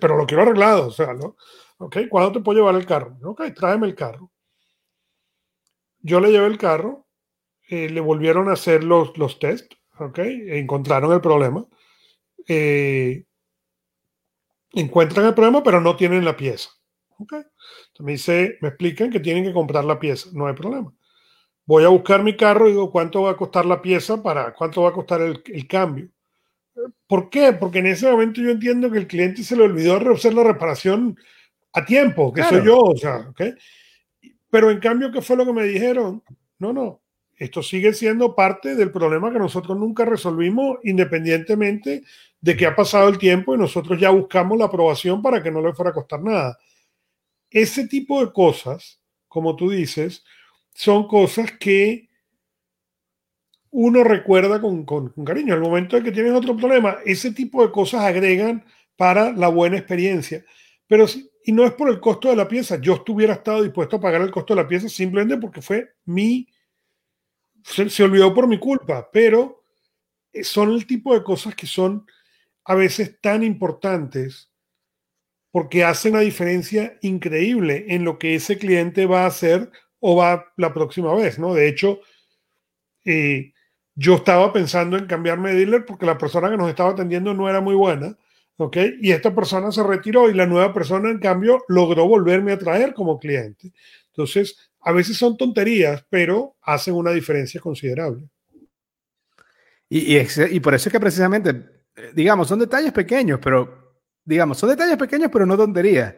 [0.00, 1.36] pero lo quiero arreglado, o sea, ¿no?
[1.78, 1.98] ¿Ok?
[2.08, 3.16] ¿Cuándo te puedo llevar el carro?
[3.22, 4.30] Ok, tráeme el carro.
[6.00, 7.06] Yo le llevé el carro,
[7.68, 10.18] eh, le volvieron a hacer los, los test, ¿ok?
[10.18, 11.66] encontraron el problema.
[12.46, 13.24] Eh,
[14.72, 16.70] encuentran el problema, pero no tienen la pieza.
[17.18, 17.50] Entonces
[18.00, 20.92] me, dice, me explican que tienen que comprar la pieza, no hay problema.
[21.66, 24.82] Voy a buscar mi carro y digo, ¿cuánto va a costar la pieza para cuánto
[24.82, 26.10] va a costar el, el cambio?
[27.06, 27.52] ¿Por qué?
[27.52, 31.16] Porque en ese momento yo entiendo que el cliente se le olvidó hacer la reparación
[31.72, 33.54] a tiempo, que soy yo, o sea, ¿okay?
[34.50, 36.22] Pero en cambio, ¿qué fue lo que me dijeron?
[36.58, 37.02] No, no,
[37.36, 42.02] esto sigue siendo parte del problema que nosotros nunca resolvimos independientemente
[42.40, 45.60] de que ha pasado el tiempo y nosotros ya buscamos la aprobación para que no
[45.60, 46.58] le fuera a costar nada.
[47.50, 50.24] Ese tipo de cosas, como tú dices,
[50.74, 52.10] son cosas que
[53.70, 55.54] uno recuerda con, con, cariño.
[55.54, 58.64] Al momento de que tienes otro problema, ese tipo de cosas agregan
[58.96, 60.44] para la buena experiencia.
[60.86, 61.06] Pero,
[61.44, 62.80] y no es por el costo de la pieza.
[62.80, 66.48] Yo estuviera estado dispuesto a pagar el costo de la pieza simplemente porque fue mi...
[67.62, 69.64] Se, se olvidó por mi culpa, pero
[70.42, 72.06] son el tipo de cosas que son
[72.64, 74.50] a veces tan importantes
[75.50, 79.70] porque hace una diferencia increíble en lo que ese cliente va a hacer
[80.06, 81.54] o va la próxima vez, ¿no?
[81.54, 82.00] De hecho,
[83.06, 83.54] eh,
[83.94, 87.48] yo estaba pensando en cambiarme de dealer porque la persona que nos estaba atendiendo no
[87.48, 88.14] era muy buena,
[88.58, 88.76] ¿ok?
[89.00, 92.92] Y esta persona se retiró y la nueva persona, en cambio, logró volverme a traer
[92.92, 93.72] como cliente.
[94.08, 98.28] Entonces, a veces son tonterías, pero hacen una diferencia considerable.
[99.88, 101.64] Y, y, y por eso es que precisamente
[101.96, 106.14] eh, digamos, son detalles pequeños, pero, digamos, son detalles pequeños, pero no tonterías.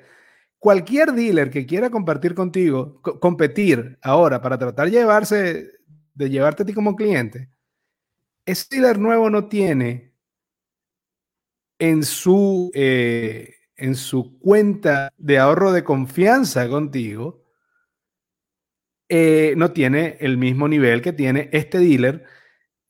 [0.67, 5.71] Cualquier dealer que quiera compartir contigo, competir ahora para tratar de llevarse,
[6.13, 7.51] de llevarte a ti como cliente,
[8.45, 10.13] ese dealer nuevo no tiene
[11.79, 17.45] en su, eh, en su cuenta de ahorro de confianza contigo,
[19.09, 22.25] eh, no tiene el mismo nivel que tiene este dealer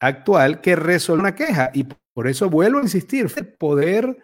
[0.00, 1.72] actual que resuelve una queja.
[1.74, 3.26] Y por eso vuelvo a insistir,
[3.58, 4.16] poder,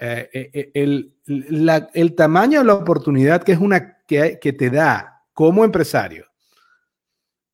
[0.00, 5.64] eh, eh, eh, el, tamaño de la oportunidad que es una que, te da como
[5.64, 6.26] empresario,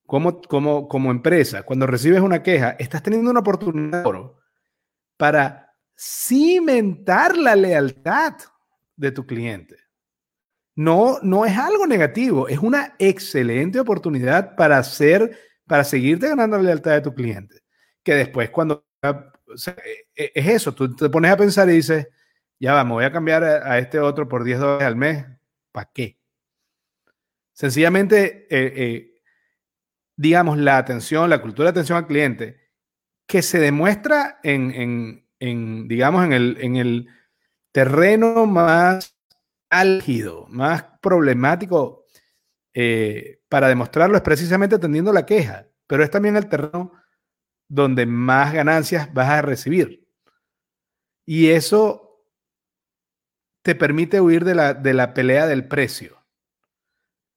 [0.06, 0.40] como,
[0.88, 4.04] como, empresa, cuando recibes una queja, estás teniendo una oportunidad
[5.16, 8.34] para cimentar la lealtad
[8.96, 9.76] de tu cliente.
[10.76, 16.64] No, no es algo negativo, es una excelente oportunidad para hacer, para seguirte ganando la
[16.64, 17.62] lealtad de tu cliente.
[18.02, 18.84] Que después, cuando
[20.14, 22.08] es eso, tú te pones a pensar y dices,
[22.64, 25.26] ya va, me voy a cambiar a, este otro por 10 dólares al mes,
[25.70, 26.18] ¿para qué?
[27.52, 29.20] Sencillamente, eh, eh,
[30.16, 32.70] digamos, la atención, la cultura de atención al cliente,
[33.26, 35.26] que se demuestra en,
[35.88, 37.08] digamos, en el, en el
[37.70, 39.14] terreno más
[39.68, 42.06] álgido, más problemático
[42.72, 46.92] eh, para demostrarlo es precisamente atendiendo la queja, pero es también el terreno
[47.68, 50.08] donde más ganancias vas a recibir.
[51.26, 52.03] Y eso
[53.64, 56.22] te permite huir de la, de la pelea del precio.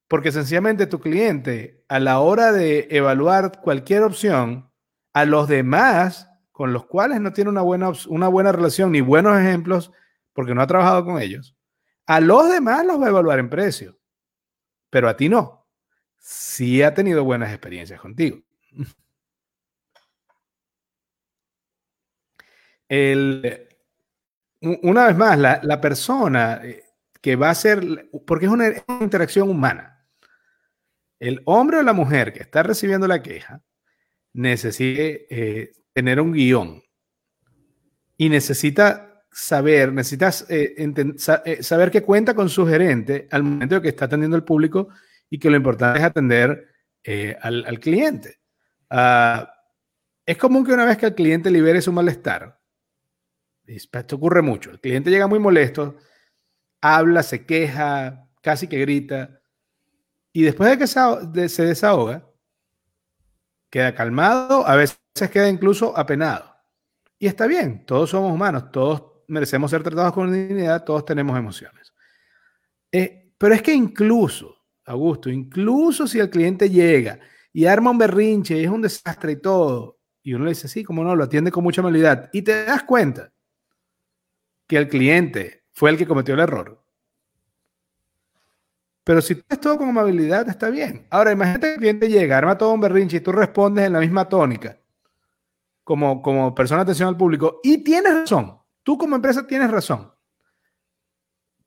[0.09, 4.69] Porque sencillamente tu cliente, a la hora de evaluar cualquier opción,
[5.13, 9.39] a los demás con los cuales no tiene una buena, una buena relación ni buenos
[9.39, 9.93] ejemplos,
[10.33, 11.55] porque no ha trabajado con ellos,
[12.05, 13.97] a los demás los va a evaluar en precio,
[14.89, 15.65] pero a ti no.
[16.17, 18.39] Sí ha tenido buenas experiencias contigo.
[22.89, 23.66] El,
[24.83, 26.83] una vez más, la, persona eh,
[27.21, 30.05] que va a ser, porque es una, interacción humana,
[31.19, 33.61] el hombre o la mujer que está recibiendo la queja
[34.33, 36.81] necesita eh, tener un guion
[38.17, 39.93] y necesita saber,
[40.49, 44.89] eh, saber que cuenta con su gerente al momento de que está atendiendo al público
[45.29, 46.67] y que lo importante es atender
[47.41, 48.39] al, cliente.
[48.89, 49.51] Ah,
[50.25, 52.56] es común que una vez que el cliente libere su malestar,
[53.67, 54.71] esto ocurre mucho.
[54.71, 55.97] El cliente llega muy molesto,
[56.81, 59.41] habla, se queja, casi que grita,
[60.31, 60.87] y después de que
[61.49, 62.29] se, desahoga,
[63.69, 64.99] queda calmado, a veces
[65.31, 66.55] queda incluso apenado.
[67.19, 71.91] Y está bien, todos somos humanos, todos merecemos ser tratados con dignidad, todos tenemos emociones.
[72.91, 74.55] Eh, pero es que incluso,
[74.85, 77.19] Augusto, incluso si el cliente llega
[77.51, 80.83] y arma un berrinche y es un desastre y todo, y uno le dice, sí,
[80.83, 83.33] como no, lo atiende con mucha amabilidad, y te das cuenta
[84.67, 86.83] que el cliente fue el que cometió el error.
[89.03, 91.07] Pero si tú todo con amabilidad, está bien.
[91.09, 94.01] Ahora, imagínate que el cliente llega, arma todo un berrinche y tú respondes en la
[94.01, 94.77] misma tónica,
[95.85, 98.59] como, como persona de atención al público, y tienes razón.
[98.83, 100.11] Tú como empresa tienes razón.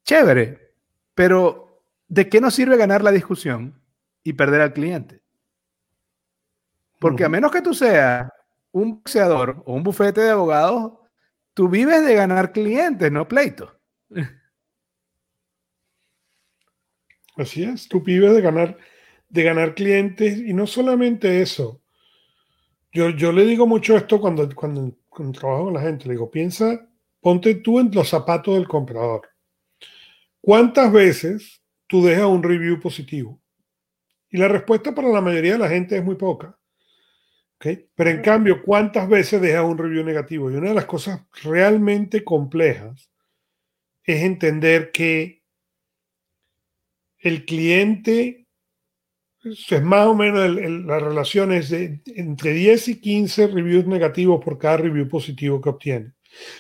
[0.05, 0.75] Chévere,
[1.15, 3.81] pero ¿de qué nos sirve ganar la discusión
[4.23, 5.23] y perder al cliente?
[6.99, 8.31] Porque a menos que tú seas
[8.71, 11.00] un boxeador o un bufete de abogados,
[11.61, 13.79] Tú vives de ganar clientes, no pleito.
[17.37, 18.79] Así es, tú vives de ganar,
[19.29, 21.83] de ganar clientes y no solamente eso.
[22.93, 26.07] Yo, yo le digo mucho esto cuando, cuando, cuando trabajo con la gente.
[26.07, 26.89] Le digo, piensa,
[27.21, 29.29] ponte tú en los zapatos del comprador.
[30.41, 33.39] ¿Cuántas veces tú dejas un review positivo?
[34.31, 36.59] Y la respuesta para la mayoría de la gente es muy poca.
[37.61, 40.51] Pero en cambio, ¿cuántas veces dejas un review negativo?
[40.51, 43.11] Y una de las cosas realmente complejas
[44.03, 45.43] es entender que
[47.19, 48.47] el cliente,
[49.45, 50.51] es más o menos
[50.87, 56.13] la relación de entre 10 y 15 reviews negativos por cada review positivo que obtiene.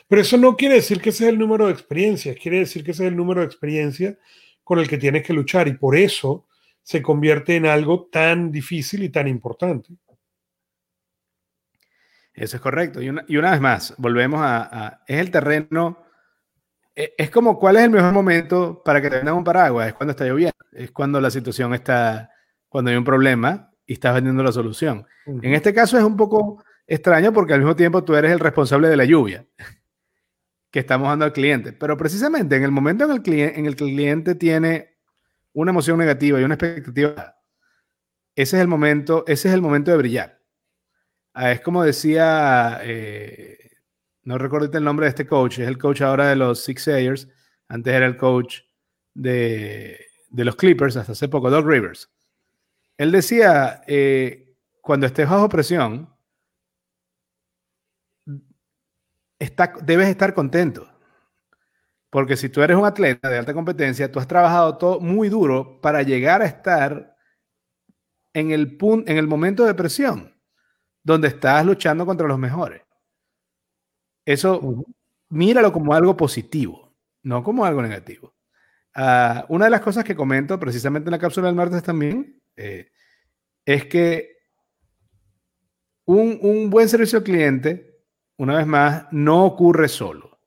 [0.07, 2.91] Pero eso no quiere decir que ese es el número de experiencias, quiere decir que
[2.91, 4.19] ese es el número de experiencia
[4.63, 6.47] con el que tienes que luchar y por eso
[6.83, 9.95] se convierte en algo tan difícil y tan importante.
[12.41, 13.03] Eso es correcto.
[13.03, 15.99] Y una, y una vez más, volvemos a, Es el terreno.
[16.97, 19.89] E, es, como cuál es el mejor momento para que te vendan un paraguas.
[19.89, 20.57] Es cuando está lloviendo.
[20.73, 22.31] Es cuando la situación está.
[22.71, 25.07] Cuando hay un problema y estás vendiendo la solución.
[25.27, 28.89] En este caso es un poco extraño porque al mismo tiempo tú eres el responsable
[28.89, 29.45] de la lluvia
[30.71, 31.75] que estamos dando al cliente.
[31.75, 34.97] Pero precisamente en el momento en el, cliente, en el que el cliente tiene
[35.53, 37.37] una emoción negativa y una expectativa,
[38.35, 40.40] ese es el momento, ese es el momento de brillar.
[41.35, 43.71] Ah, es como decía, eh,
[44.25, 47.29] no recuerdo el nombre de este coach, es el coach ahora de los Six Sayers,
[47.69, 48.63] antes era el coach
[49.15, 49.99] de,
[50.33, 52.11] los Clippers hasta hace poco, Doug Rivers.
[52.99, 56.13] Él decía, eh, cuando estés bajo presión,
[59.83, 60.87] debes estar contento.
[62.11, 65.81] Porque si tú eres un atleta de alta competencia, tú has trabajado todo muy duro
[65.81, 67.17] para llegar a estar
[68.35, 68.77] en el,
[69.07, 70.30] en el momento de presión
[71.03, 72.83] donde estás luchando contra los mejores.
[74.25, 74.85] Eso,
[75.29, 78.35] míralo como algo positivo, no como algo negativo.
[78.95, 82.91] Ah, una de las cosas que comento precisamente en la cápsula del martes también eh,
[83.65, 84.39] es que
[86.07, 88.03] un, un, buen servicio al cliente,
[88.37, 90.41] una vez más, no ocurre solo.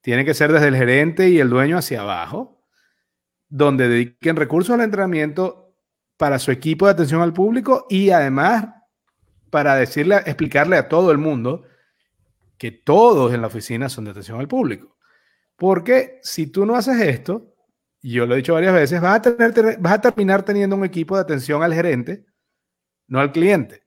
[0.00, 2.64] Tiene que ser desde el gerente y el dueño hacia abajo,
[3.48, 5.74] donde dediquen recursos al entrenamiento
[6.16, 8.77] para su equipo de atención al público y además
[9.50, 11.64] para decirle, explicarle a todo el mundo
[12.58, 14.96] que todos en la oficina son de atención al público.
[15.56, 17.54] Porque si tú no haces esto,
[18.02, 21.16] yo lo he dicho varias veces, vas a, tener, vas a terminar teniendo un equipo
[21.16, 22.26] de atención al gerente,
[23.06, 23.82] no al cliente.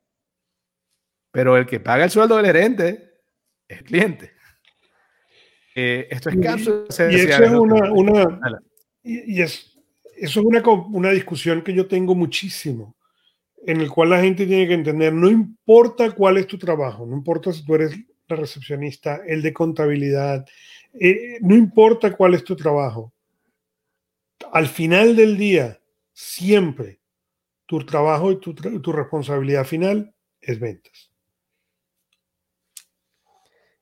[1.31, 3.21] Pero el que paga el sueldo del gerente
[3.67, 4.31] es el cliente.
[5.75, 6.85] Eh, esto es cápsula.
[7.09, 8.49] Y, eso es una,
[9.03, 9.79] y, es,
[10.17, 12.97] eso es una, una discusión que yo tengo muchísimo
[13.65, 17.15] en el cual la gente tiene que entender, no importa cuál es tu trabajo, no
[17.15, 17.95] importa si tú eres
[18.27, 20.45] la recepcionista, el de contabilidad,
[20.99, 23.13] eh, no importa cuál es tu trabajo.
[24.51, 25.79] Al final del día,
[26.13, 26.99] siempre
[27.65, 31.11] tu trabajo y tu, tu responsabilidad final es ventas.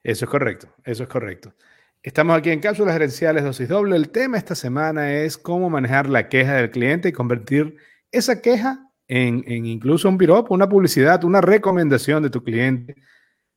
[0.03, 1.53] Eso es correcto, eso es correcto.
[2.01, 3.95] Estamos aquí en Cápsulas Gerenciales Dosis Doble.
[3.95, 7.75] El tema esta semana es cómo manejar la queja del cliente y convertir
[8.11, 12.95] esa queja en, incluso un piropo, una publicidad, una recomendación de tu cliente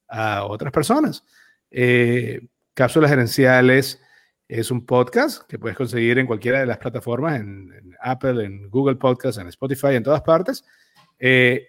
[0.09, 1.25] a otras personas.
[1.71, 2.41] Eh,
[2.75, 4.03] Cápsulas Gerenciales
[4.49, 8.97] es un podcast que puedes conseguir en cualquiera de las plataformas, en, Apple, en Google
[8.97, 10.65] Podcast, en Spotify, en todas partes.
[11.19, 11.69] Eh,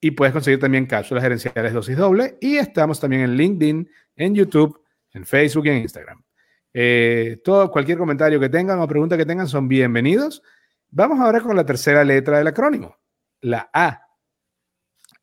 [0.00, 2.38] y puedes conseguir también cápsulas gerenciales dosis doble.
[2.40, 6.22] Y estamos también en LinkedIn, en YouTube, en Facebook y en Instagram.
[6.72, 10.42] Eh, todo, cualquier comentario que tengan o pregunta que tengan son bienvenidos.
[10.88, 12.96] Vamos ahora con la tercera letra del acrónimo,
[13.40, 14.06] la A.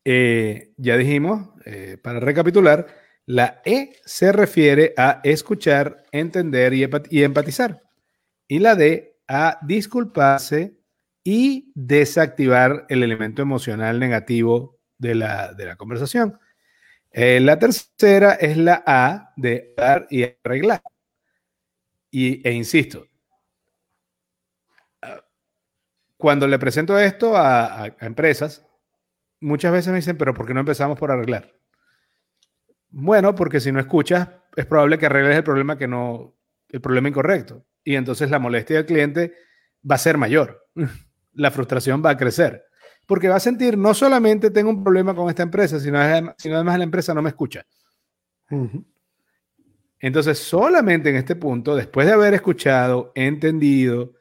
[0.04, 2.86] Eh, ya dijimos, eh, para recapitular,
[3.26, 7.82] la E se refiere a escuchar, entender y, empatizar.
[8.46, 10.78] Y la D a disculparse
[11.22, 16.38] y desactivar el elemento emocional negativo de la, conversación.
[17.10, 20.80] Eh, la tercera es la A de dar y arreglar.
[22.10, 23.06] Y, e insisto,
[26.18, 28.66] cuando le presento esto a, a, empresas,
[29.40, 31.54] muchas veces me dicen, pero ¿por qué no empezamos por arreglar?
[32.90, 36.36] Bueno, porque si no escuchas, es probable que arregles el problema que no,
[36.68, 37.64] el problema incorrecto.
[37.84, 39.34] Y entonces la molestia del cliente
[39.88, 40.66] va a ser mayor.
[41.32, 42.64] la frustración va a crecer.
[43.06, 45.98] Porque va a sentir, no solamente tengo un problema con esta empresa, sino,
[46.36, 47.64] sino además la empresa no me escucha.
[49.98, 54.17] Entonces, solamente en este punto, después de haber escuchado, entendido,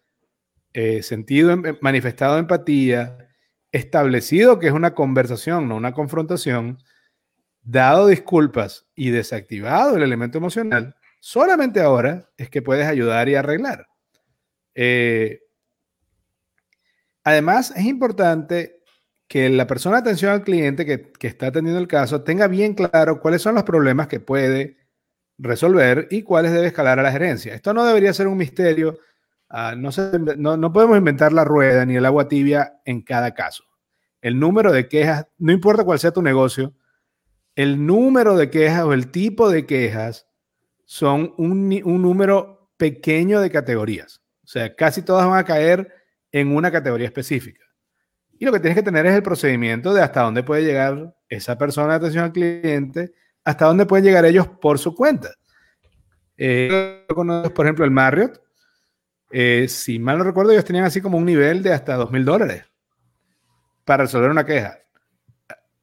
[0.73, 3.17] eh, sentido, em, manifestado empatía,
[3.71, 6.77] establecido que es una conversación, no una confrontación,
[7.61, 13.87] dado disculpas y desactivado el elemento emocional, solamente ahora es que puedes ayudar y arreglar.
[14.75, 15.41] Eh,
[17.27, 18.79] Además, es importante
[19.27, 23.19] que la persona de atención al cliente que, está atendiendo el caso tenga bien claro
[23.19, 24.77] cuáles son los problemas que puede
[25.37, 27.53] resolver y cuáles debe escalar a la gerencia.
[27.53, 28.97] Esto no debería ser un misterio.
[29.49, 33.63] Ah, no, no, podemos inventar la rueda ni el agua tibia en cada caso.
[34.21, 36.73] El número de quejas, no importa cuál sea tu negocio,
[37.55, 40.27] el número de quejas o el tipo de quejas
[40.85, 44.21] son un, un número pequeño de categorías.
[44.43, 45.93] O sea, casi todas van a caer
[46.31, 47.63] en una categoría específica.
[48.39, 51.57] Y lo que tienes que tener es el procedimiento de hasta dónde puede llegar esa
[51.57, 55.31] persona de atención al cliente, hasta dónde pueden llegar ellos por su cuenta.
[56.37, 58.41] Eh, por ejemplo, el Marriott.
[59.31, 62.23] Eh, si mal no recuerdo, ellos tenían así como un nivel de hasta dos mil
[62.23, 62.63] dólares
[63.83, 64.79] para resolver una queja.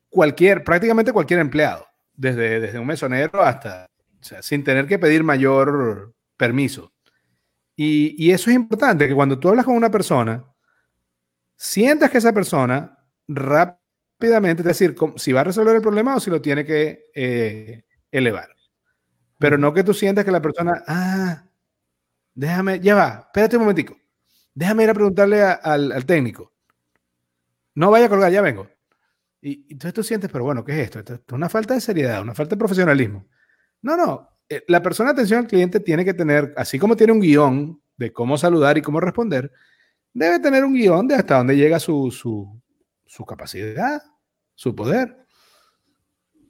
[0.09, 3.91] Cualquier, prácticamente cualquier empleado, desde, desde un mesonero hasta,
[4.21, 6.93] o sea, sin tener que pedir mayor permiso.
[7.77, 10.45] Y, eso es importante, que cuando tú hablas con una persona,
[11.57, 16.31] sientas que esa persona rápidamente, es decir, si va a resolver el problema o si
[16.31, 18.49] lo tiene que eh, elevar.
[19.39, 21.45] Pero no que tú sientas que la persona, ah,
[22.35, 23.97] déjame, ya va, espérate un momentico,
[24.55, 26.53] déjame ir a preguntarle al, técnico.
[27.75, 28.69] No vaya a colgar, ya vengo.
[29.41, 31.01] Y, entonces tú sientes, pero bueno, ¿qué es esto?
[31.01, 33.27] Esto es una falta de seriedad, una falta de profesionalismo.
[33.83, 37.13] No, no, eh, la persona de atención al cliente tiene que tener, así como tiene
[37.13, 39.53] un guion de cómo saludar y cómo responder,
[40.13, 44.03] debe tener un guion de hasta dónde llega su, su, capacidad,
[44.55, 45.27] su poder,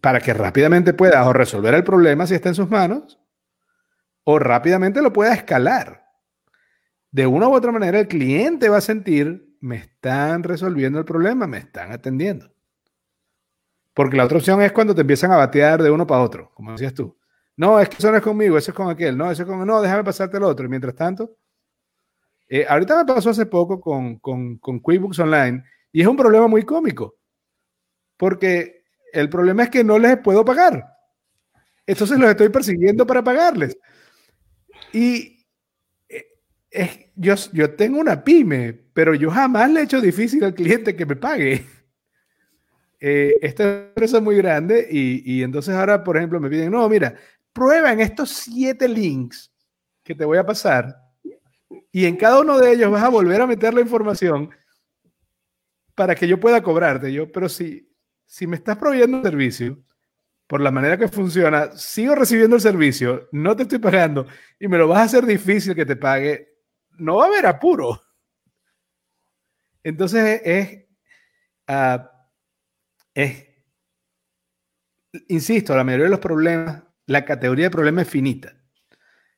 [0.01, 3.19] para que rápidamente pueda resolver el problema si está en sus manos,
[4.25, 6.05] o rápidamente lo pueda escalar.
[7.11, 11.47] De una u otra manera, el cliente va a sentir, me están resolviendo el problema,
[11.47, 12.53] me están atendiendo.
[13.95, 16.73] Porque la otra opción es cuando te empiezan a batear de uno para otro, como
[16.73, 17.17] decías tú.
[17.57, 19.17] No, es que eso no es conmigo, eso es con aquel.
[19.17, 19.65] No, eso es con.
[19.65, 20.67] No, déjame pasarte el otro.
[20.67, 21.37] Y mientras tanto,
[22.49, 25.63] eh, ahorita me pasó hace poco con, con, con QuickBooks Online
[25.93, 27.17] y es un problema muy cómico.
[28.17, 30.85] Porque el problema es que no les puedo pagar.
[31.87, 33.79] Entonces los estoy persiguiendo para pagarles.
[34.95, 35.45] Y
[36.71, 40.97] eh, yo, yo tengo una pyme, pero yo jamás le he hecho difícil al cliente
[40.97, 41.65] que me pague.
[43.07, 46.89] Eh, esta empresa es muy grande y, y, entonces ahora, por ejemplo, me piden, no,
[46.89, 47.15] mira,
[47.53, 49.53] prueba en estos siete links
[50.03, 50.97] que te voy a pasar
[51.93, 54.49] y en cada uno de ellos vas a volver a meter la información
[55.95, 57.13] para que yo pueda cobrarte.
[57.13, 57.89] Yo, pero si,
[58.25, 59.79] si me estás proveyendo un servicio,
[60.47, 64.27] por la manera que funciona, sigo recibiendo el servicio, no te estoy pagando
[64.59, 66.59] y me lo vas a hacer difícil que te pague,
[66.99, 68.01] no va a haber apuro.
[69.83, 70.85] Entonces es,
[71.69, 72.05] uh,
[73.15, 73.47] es
[75.29, 78.57] insisto, la mayoría de los problemas la categoría de problema es finita.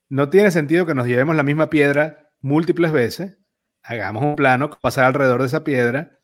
[0.09, 3.39] No tiene sentido que nos llevemos la misma piedra múltiples veces,
[3.83, 6.21] hagamos un plano, pasar alrededor de esa piedra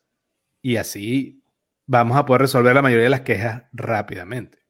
[0.60, 1.44] y así
[1.86, 4.61] vamos a poder resolver la mayoría de las quejas rápidamente.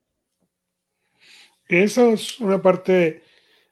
[1.72, 3.22] Esa es una parte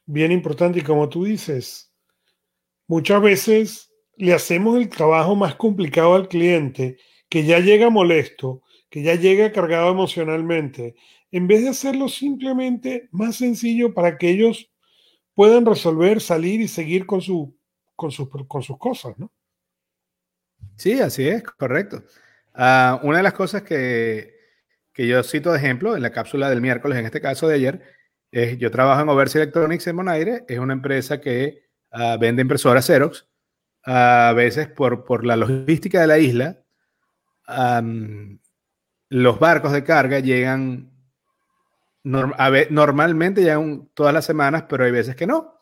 [0.07, 1.93] bien importante y como tú dices,
[2.87, 6.97] muchas veces le hacemos el trabajo más complicado al cliente
[7.29, 10.95] que ya llega molesto, que ya llega cargado emocionalmente
[11.31, 14.71] en vez de hacerlo simplemente más sencillo para que ellos
[15.35, 17.55] puedan resolver, salir y seguir con, su,
[17.97, 19.31] con, sus, con sus cosas, ¿no?
[20.77, 22.03] Sí, así es, correcto.
[22.55, 24.40] Ah, una de las cosas que,
[24.93, 27.83] que, yo cito de ejemplo en la cápsula del miércoles, en este caso de ayer,
[28.31, 32.87] es yo trabajo en Oversi Electronics en Bonaire, es una empresa que uh, vende impresoras
[32.87, 33.27] Xerox.
[33.85, 36.61] a veces por, por, la logística de la isla,
[37.49, 38.39] um,
[39.09, 40.91] los barcos de carga llegan
[42.03, 45.59] normalmente llegan todas las semanas, pero hay veces que no.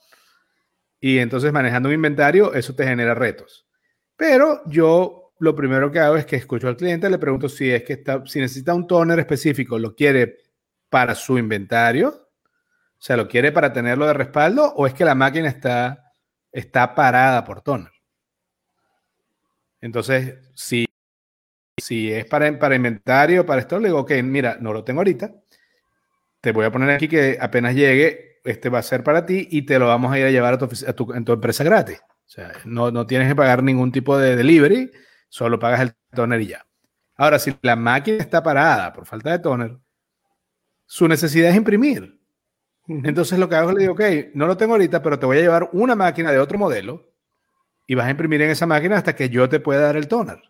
[1.01, 3.66] Y entonces manejando un inventario, eso te genera retos.
[4.16, 7.84] Pero yo lo primero que hago es que escucho al cliente, le pregunto si es
[7.84, 10.39] que está, si necesita un toner específico, lo quiere
[10.89, 15.14] para su inventario, o sea, lo quiere para tenerlo de respaldo, o es que la
[15.14, 16.12] máquina está,
[16.51, 17.93] está parada por toner.
[19.80, 20.86] Entonces, si,
[21.76, 25.32] si es para, para inventario, para esto, le digo, ok, mira, no lo tengo ahorita,
[26.41, 29.62] te voy a poner aquí que apenas llegue, este va a ser para ti y
[29.62, 32.01] te lo vamos a ir a llevar a tu, en tu empresa gratis.
[32.01, 34.91] O sea, no, no, tienes que pagar ningún tipo de delivery,
[35.29, 36.66] solo pagas el toner y ya.
[37.16, 39.79] Ahora, si la máquina está parada por falta de toner,
[40.87, 42.18] su necesidad es imprimir.
[42.87, 44.03] Entonces lo que hago es le digo, ok,
[44.35, 47.12] no lo tengo ahorita, pero te voy a llevar una máquina de otro modelo
[47.87, 50.41] y vas a imprimir en esa máquina hasta que yo te pueda dar el toner.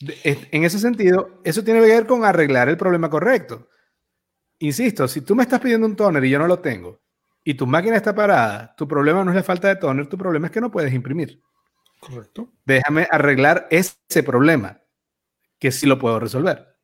[0.00, 3.68] En ese sentido, eso tiene que ver con arreglar el problema correcto.
[4.58, 7.00] Insisto, si tú me estás pidiendo un toner y yo no lo tengo,
[7.44, 10.46] y tu máquina está parada, tu problema no es la falta de toner, tu problema
[10.46, 11.40] es que no puedes imprimir.
[12.00, 12.48] Correcto.
[12.64, 14.80] Déjame arreglar ese problema,
[15.58, 16.76] que sí lo puedo resolver.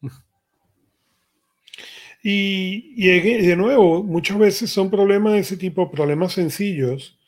[2.25, 7.19] Y, y, de nuevo, muchas veces son problemas de ese tipo, problemas sencillos,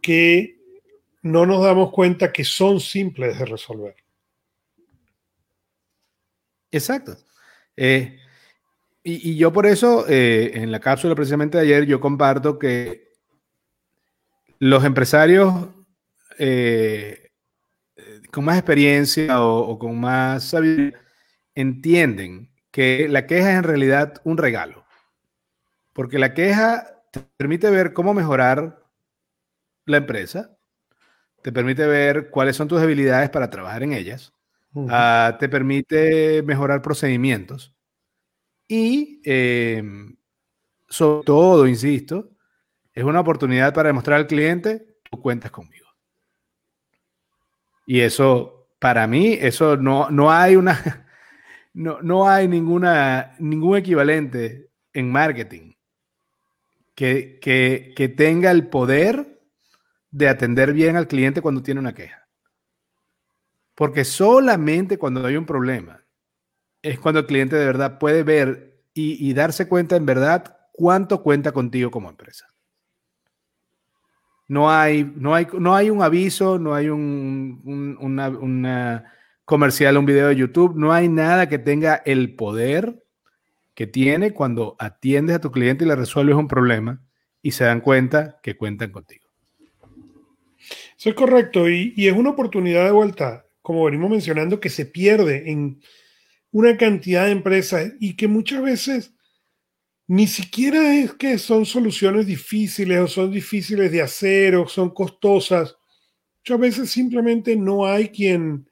[0.00, 0.58] que
[1.22, 3.94] no nos damos cuenta que son simples de resolver.
[6.70, 7.16] Exacto.
[7.76, 8.18] Eh,
[9.04, 13.12] y, yo por eso, eh, en la cápsula precisamente de ayer, yo comparto que
[14.58, 15.68] los empresarios
[16.44, 17.30] eh,
[18.30, 20.98] con más experiencia o, con más sabiduría
[21.54, 24.84] entienden que la queja es en realidad un regalo.
[25.92, 28.82] Porque la queja te permite ver cómo mejorar
[29.86, 30.56] la empresa,
[31.42, 34.32] te permite ver cuáles son tus habilidades para trabajar en ellas
[34.90, 37.74] Ah, te permite mejorar procedimientos
[38.68, 40.16] y, em,
[40.88, 42.30] sobre todo, insisto,
[42.94, 45.81] es una oportunidad para demostrar al cliente, tú cuentas conmigo.
[47.86, 51.06] Y eso, para mí, eso no, no hay una,
[51.74, 55.72] no, no hay ninguna, ningún equivalente en marketing
[56.94, 59.40] que, que, que tenga el poder
[60.10, 62.28] de atender bien al cliente cuando tiene una queja.
[63.74, 66.04] Porque solamente cuando hay un problema
[66.82, 71.52] es cuando el cliente de verdad puede ver y, darse cuenta en verdad cuánto cuenta
[71.52, 72.51] contigo como empresa.
[74.52, 79.04] No hay, no hay, no hay un aviso, no hay un, una,
[79.44, 83.02] comercial, un video de YouTube, no hay nada que tenga el poder
[83.74, 87.00] que tiene cuando atiendes a tu cliente y le resuelves un problema
[87.40, 89.26] y se dan cuenta que cuentan contigo.
[90.98, 94.84] Eso es correcto y, y es una oportunidad de vuelta como venimos mencionando, que se
[94.84, 95.80] pierde en
[96.50, 99.14] una cantidad de empresas y que muchas veces
[100.06, 105.76] ni siquiera es que son soluciones difíciles o son difíciles de hacer o son costosas.
[106.40, 108.68] Muchas veces simplemente no hay quien,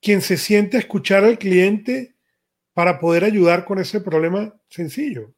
[0.00, 2.16] quien se siente a escuchar al cliente
[2.72, 5.32] para poder ayudar con ese problema sencillo.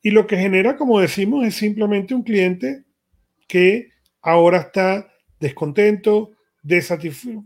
[0.00, 2.84] Y lo que genera, como decimos, es simplemente un cliente
[3.48, 3.90] que
[4.22, 6.30] ahora está descontento,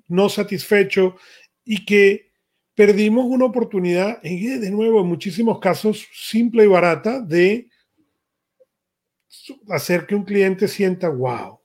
[0.08, 1.16] no satisfecho
[1.64, 2.33] y que
[2.74, 7.68] perdimos una oportunidad, de nuevo, en muchísimos casos, simple y barata, de
[9.68, 11.60] hacer que un cliente sienta wow.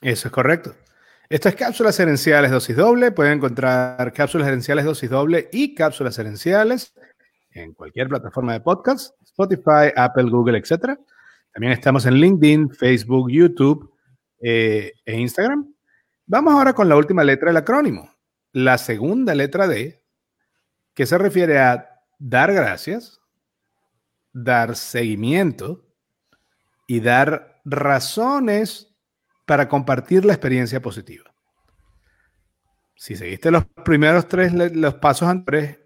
[0.00, 0.74] Eso es correcto.
[1.28, 3.10] Esto es cápsulas herenciales dosis doble.
[3.10, 6.94] Pueden encontrar cápsulas herenciales dosis doble y cápsulas herenciales
[7.50, 10.98] en cualquier plataforma de podcast, Spotify, Apple, Google, etc.
[11.52, 13.92] También estamos en LinkedIn, Facebook, YouTube
[14.40, 15.74] eh, e Instagram.
[16.26, 18.08] Vamos ahora con la última letra del acrónimo,
[18.56, 20.02] la segunda letra D,
[20.94, 23.20] que se refiere a dar gracias,
[24.32, 25.86] dar seguimiento
[26.86, 28.96] y dar razones
[29.44, 31.34] para compartir la experiencia positiva.
[32.94, 35.78] Si seguiste los primeros tres los pasos anteriores,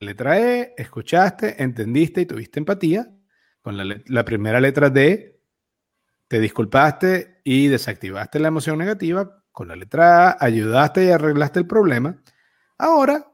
[0.00, 3.14] letra E, escuchaste, entendiste y tuviste empatía.
[3.62, 5.40] Con la, la primera letra D,
[6.26, 9.39] te disculpaste y desactivaste la emoción negativa.
[9.52, 12.16] Con la letra A, ayudaste y arreglaste el problema.
[12.78, 13.26] Ahora,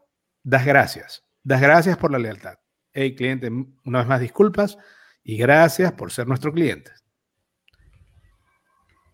[0.43, 1.25] das gracias.
[1.43, 2.59] Das gracias por la lealtad.
[2.93, 3.51] Hey, cliente,
[3.85, 4.79] una vez más disculpas
[5.23, 6.91] y gracias por ser nuestro cliente.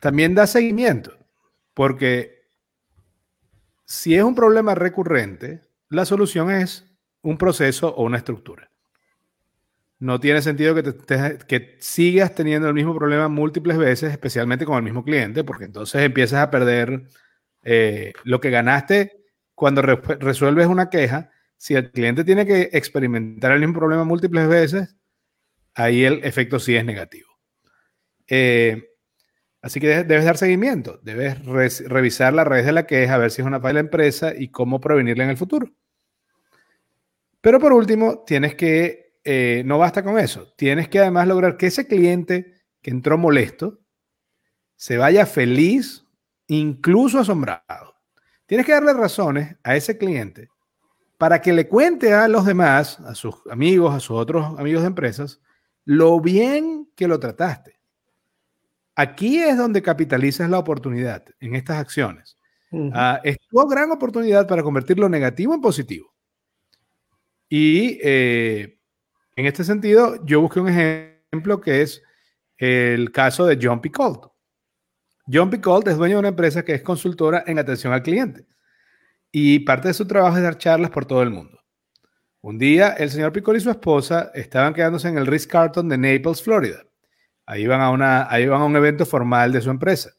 [0.00, 1.16] También da seguimiento,
[1.74, 2.48] porque
[3.84, 8.72] si es un problema recurrente, la solución es un proceso o una estructura.
[10.03, 10.82] No tiene sentido que,
[11.46, 16.03] que sigas teniendo el mismo problema múltiples veces, especialmente con el mismo cliente, porque entonces
[16.03, 17.05] empiezas a perder
[17.62, 19.22] eh, lo que ganaste
[19.55, 21.30] cuando resuelves una queja.
[21.57, 24.96] Si el cliente tiene que experimentar el mismo problema múltiples veces,
[25.72, 27.28] ahí el efecto sí es negativo.
[28.26, 28.82] Eh,
[29.61, 33.42] así que debes dar seguimiento, debes revisar la raíz de la queja, a ver si
[33.42, 35.72] es una falla de la empresa y cómo prevenirla en el futuro.
[37.40, 41.66] Pero por último, tienes que, eh, no basta con eso, tienes que además lograr que
[41.66, 43.81] ese cliente que entró molesto
[44.77, 46.05] se vaya feliz,
[46.49, 47.95] incluso asombrado.
[48.47, 50.49] Tienes que darle razones a ese cliente
[51.18, 54.89] para que le cuente a los demás, a sus amigos, a sus otros amigos de
[54.89, 55.41] empresas,
[55.85, 57.79] lo bien que lo trataste.
[58.97, 62.37] Aquí es donde capitalizas la oportunidad en estas acciones.
[62.93, 66.12] Ah, es tu gran oportunidad para convertir lo negativo en positivo.
[67.49, 68.81] Y eh,
[69.37, 72.03] en este sentido, yo busqué un ejemplo que es
[72.57, 74.26] el caso de John Picoult.
[75.33, 78.47] John Picoult es dueño de una empresa que es consultora en atención al cliente.
[79.30, 81.59] Y parte de su trabajo es dar charlas por todo el mundo.
[82.41, 85.97] Un día, el señor Picoult y su esposa estaban quedándose en el Ritz Carlton de
[85.97, 86.85] Naples, Florida.
[87.47, 90.12] Ahí iban, a una, ahí iban a un evento formal de su empresa.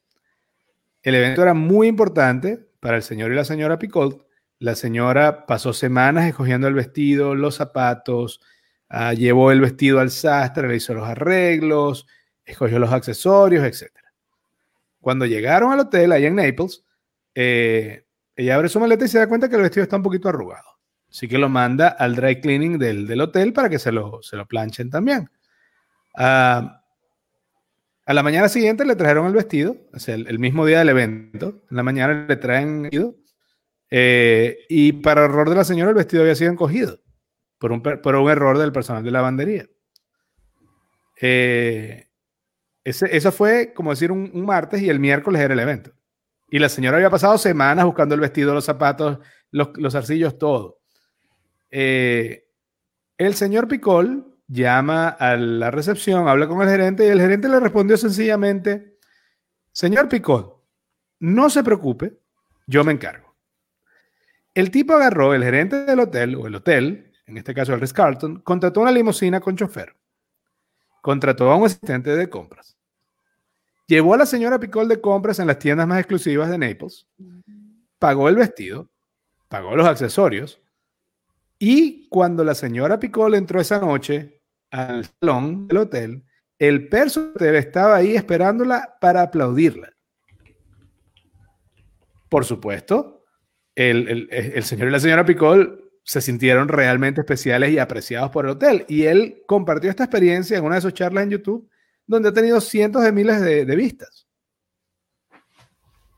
[1.01, 4.24] El evento era muy importante para el señor y la señora Picoult
[4.64, 8.39] la señora pasó semanas escogiendo el vestido, los zapatos,
[8.93, 12.07] ah, llevó el vestido al sastre, le hizo los arreglos,
[12.45, 13.91] escogió los accesorios, etc.
[15.01, 16.85] Cuando llegaron al hotel, ahí en Naples,
[17.35, 20.29] eh, ella abre su maleta y se da cuenta que el vestido está un poquito
[20.29, 20.67] arrugado.
[21.09, 24.47] Así que lo manda al dry cleaning del, hotel para que se lo, se lo
[24.47, 25.29] planchen también.
[26.15, 26.81] Ah,
[28.05, 31.63] a la mañana siguiente le trajeron el vestido, o sea, el, mismo día del evento.
[31.69, 33.15] En la mañana le traen el vestido
[33.89, 37.03] eh, y para error de la señora, el vestido había sido encogido
[37.58, 39.68] por un, por un error del personal de lavandería.
[41.22, 42.08] Eh,
[42.84, 45.91] ese, eso fue como decir un, martes y el miércoles era el evento.
[46.49, 49.20] Y la señora había pasado semanas buscando el vestido, los zapatos,
[49.51, 50.82] los, los arcillos, todo.
[51.72, 52.45] Eh,
[53.18, 57.60] el señor Picol llama a la recepción, habla con el gerente y el gerente le
[57.60, 58.97] respondió sencillamente,
[59.72, 60.54] señor Picol,
[61.20, 62.20] no se preocupe,
[62.68, 63.36] yo me encargo.
[64.54, 67.93] El tipo agarró, el gerente del hotel, o el hotel, en este caso el Ritz
[67.93, 69.95] Carlton, contrató una limusina con chofer.
[71.01, 72.78] Contrató a un asistente de compras.
[73.88, 77.07] Llevó a la señora Picol de compras en las tiendas más exclusivas de Naples.
[77.99, 78.89] Pagó el vestido,
[79.49, 80.61] pagó los accesorios.
[81.59, 86.24] Y cuando la señora Picol entró esa noche al salón del hotel,
[86.57, 89.93] el personal estaba ahí esperándola para aplaudirla.
[92.30, 93.26] Por supuesto,
[93.76, 98.86] el, señor y la señora Picol se sintieron realmente especiales y apreciados por el hotel.
[98.88, 101.70] Y él compartió esta experiencia en una de sus charlas en YouTube,
[102.06, 104.28] donde ha tenido cientos de miles de, vistas.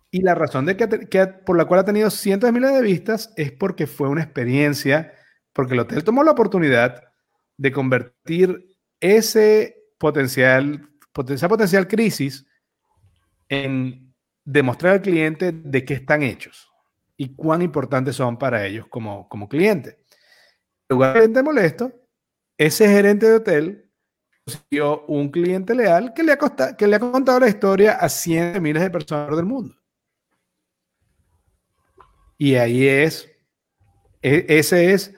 [0.10, 3.32] Y la razón de que, por la cual ha tenido cientos de miles de vistas
[3.36, 5.14] es porque fue una experiencia,
[5.54, 7.04] porque el hotel tomó la oportunidad
[7.58, 8.66] de convertir
[9.00, 10.90] ese potencial,
[11.30, 12.48] esa potencial crisis
[13.50, 14.14] en
[14.44, 16.75] demostrar al cliente de qué están hechos
[17.18, 20.00] y cuán importantes son para ellos como, como cliente.
[20.88, 21.92] En lugar de cliente molesto,
[22.58, 23.92] ese gerente de hotel
[24.46, 28.56] consiguió un cliente leal que le, ha que le ha contado la historia a cientos
[28.56, 29.76] de miles de personas del mundo.
[32.38, 33.32] Y ahí es,
[34.22, 35.14] e, ese es,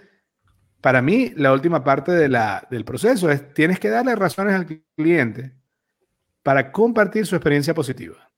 [0.81, 4.83] para mí, la última parte de la, del proceso, es tienes que darle razones al
[4.95, 5.55] cliente
[6.43, 8.31] para compartir su experiencia positiva.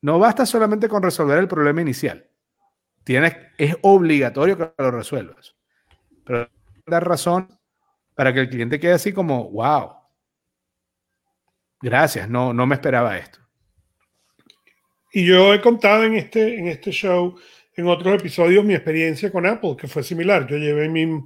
[0.00, 2.27] No basta solamente con resolver el problema inicial
[3.16, 5.56] es obligatorio que lo resuelvas.
[6.24, 6.48] Pero
[6.86, 7.48] dar razón
[8.14, 9.92] para que el cliente quede así como, wow,
[11.80, 13.38] gracias, no, no me esperaba esto.
[15.12, 17.38] Y yo he contado en este, en este show,
[17.74, 20.46] en otros episodios, mi experiencia con Apple, que fue similar.
[20.46, 21.24] Yo llevé mi,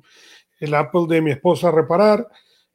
[0.61, 2.27] el Apple de mi esposa a reparar,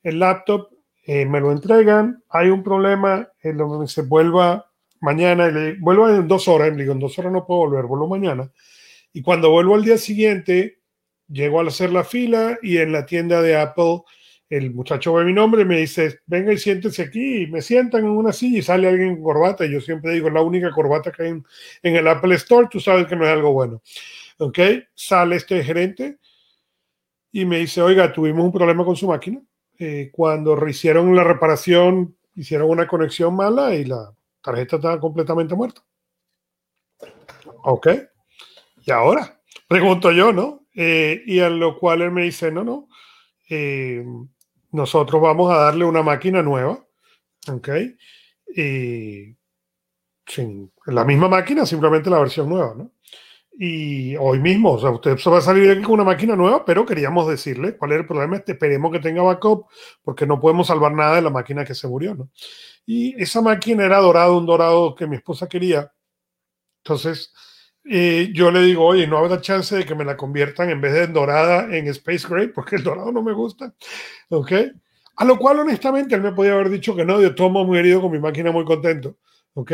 [0.03, 0.69] el laptop,
[1.05, 6.09] eh, me lo entregan, hay un problema, en donde se vuelva mañana, y le, vuelvo
[6.09, 8.51] en dos horas, le digo, en dos horas no puedo volver, vuelvo mañana.
[9.17, 10.77] Y cuando vuelvo al día siguiente,
[11.27, 14.01] llego a hacer la fila y en la tienda de Apple
[14.47, 18.11] el muchacho ve mi nombre y me dice, venga y siéntese aquí, me sientan en
[18.11, 21.23] una silla y sale alguien con corbata, y yo siempre digo, la única corbata que
[21.23, 23.81] hay en, el Apple Store, tú sabes que no es algo bueno.
[24.37, 24.59] ¿Ok?
[24.93, 26.19] Sale este gerente
[27.31, 29.41] y me dice, oiga, tuvimos un problema con su máquina.
[29.79, 34.13] Eh, cuando hicieron la reparación, hicieron una conexión mala y la
[34.43, 35.81] tarjeta estaba completamente muerta.
[37.63, 37.87] Ok.
[38.87, 39.41] ¿Y ahora?
[39.67, 40.65] Pregunto yo, ¿no?
[40.73, 42.87] Eh, y a lo cual él me dice, no, no,
[43.49, 44.05] eh,
[44.71, 46.87] nosotros vamos a darle una máquina nueva,
[47.51, 47.69] ¿ok?
[48.55, 49.35] Y
[50.25, 52.93] sin la misma máquina, simplemente la versión nueva, ¿no?
[53.59, 56.85] Y hoy mismo, o sea, usted va a salir aquí con una máquina nueva, pero
[56.85, 58.37] queríamos decirle cuál es el problema.
[58.37, 59.65] Este, esperemos que tenga backup,
[60.01, 62.29] porque no podemos salvar nada de la máquina que se murió, ¿no?
[62.85, 65.91] Y esa máquina era dorado, un dorado que mi esposa quería.
[66.83, 67.33] Entonces,
[67.89, 70.93] eh, yo le digo, oye, no habrá chance de que me la conviertan en vez
[70.93, 73.73] de dorada en Space Gray, porque el dorado no me gusta.
[74.29, 74.51] ¿Ok?
[75.15, 78.01] A lo cual, honestamente, él me podía haber dicho que no, yo tomo muy herido
[78.01, 79.17] con mi máquina, muy contento.
[79.53, 79.71] ¿Ok?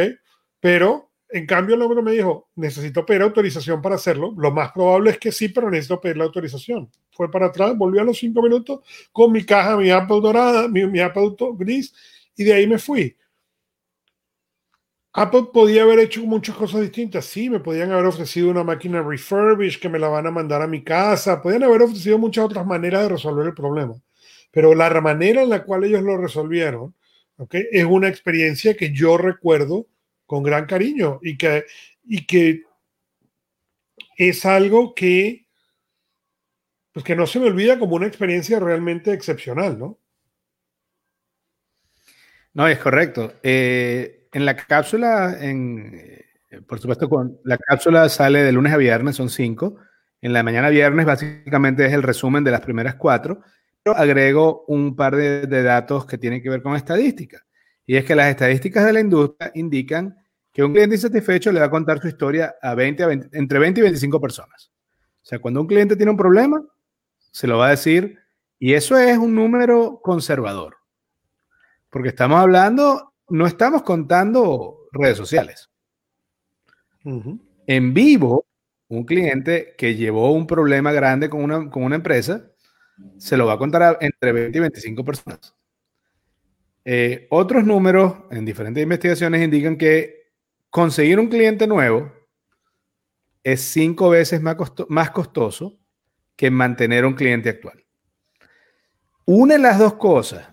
[0.60, 4.34] Pero, en cambio, el hombre me dijo, necesito pedir autorización para hacerlo.
[4.38, 6.90] Lo más probable es que sí, pero necesito pedir la autorización.
[7.12, 8.80] Fue para atrás, volvió a los cinco minutos
[9.12, 11.94] con mi caja, mi Apple dorada, mi, mi Apple gris,
[12.36, 13.16] y de ahí me fui.
[15.14, 17.26] Apple podía haber hecho muchas cosas distintas.
[17.26, 20.68] Sí, me podían haber ofrecido una máquina refurbished que me la van a mandar a
[20.68, 21.42] mi casa.
[21.42, 23.94] Podían haber ofrecido muchas otras maneras de resolver el problema.
[24.52, 26.96] Pero la manera en la cual ellos lo resolvieron
[27.50, 29.88] es una experiencia que yo recuerdo
[30.26, 31.66] con gran cariño y que,
[32.04, 32.64] y que
[34.18, 35.48] es algo que,
[36.92, 40.00] pues que no se me olvida como una experiencia realmente excepcional, ¿no?
[42.54, 43.34] No, es correcto.
[43.42, 48.78] Eh, en la cápsula, en, eh, por supuesto, con, la cápsula sale de lunes a
[48.78, 49.78] viernes, son cinco.
[50.22, 53.42] En la mañana viernes básicamente es el resumen de las primeras cuatro,
[53.82, 57.46] pero agrego un par de, datos que tienen que ver con estadística.
[57.86, 60.16] Y es que las estadísticas de la industria indican
[60.52, 63.60] que un cliente insatisfecho le va a contar su historia a 20, a 20 entre
[63.60, 64.72] 20 y 25 personas.
[65.22, 66.64] O sea, cuando un cliente tiene un problema,
[67.32, 68.20] se lo va a decir,
[68.60, 70.78] y eso es un número conservador,
[71.90, 75.68] porque estamos hablando no estamos contando redes sociales.
[77.66, 78.46] En vivo,
[78.90, 82.52] un cliente que llevó un problema grande con una, con una empresa,
[83.18, 85.56] se lo va a contar entre 20 y 25 personas.
[86.86, 90.32] Eh, otros números en diferentes investigaciones indican que
[90.70, 92.14] conseguir un cliente nuevo
[93.44, 94.58] es cinco veces más,
[94.90, 95.80] más costoso
[96.36, 97.84] que mantener un cliente actual.
[99.26, 100.50] Une las dos cosas,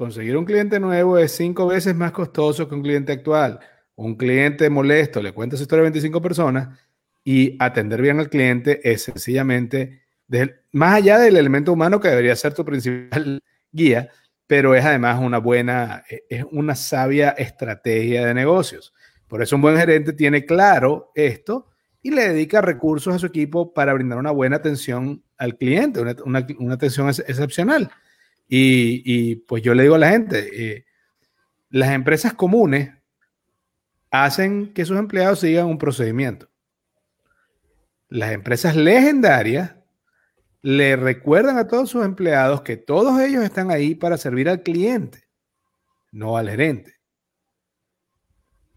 [0.00, 3.60] Conseguir un cliente nuevo es cinco veces más costoso que un cliente actual.
[3.96, 6.80] Un cliente molesto le cuenta su historia a 25 personas
[7.22, 10.00] y atender bien al cliente es sencillamente,
[10.72, 13.42] más allá del elemento humano que debería ser tu principal
[13.72, 14.08] guía,
[14.46, 18.94] pero es además una buena, e, es una sabia estrategia de negocios.
[19.28, 21.68] Por eso un buen gerente tiene claro esto
[22.00, 26.46] y le dedica recursos a su equipo para brindar una buena atención al cliente, una,
[26.58, 27.90] una atención excepcional.
[28.52, 30.84] Y, pues yo le digo a la gente, eh,
[31.68, 32.92] las empresas comunes
[34.10, 36.50] hacen que sus empleados sigan un procedimiento.
[38.08, 39.76] Las empresas legendarias
[40.62, 45.28] le recuerdan a todos sus empleados que todos ellos están ahí para servir al cliente,
[46.10, 46.96] no al gerente.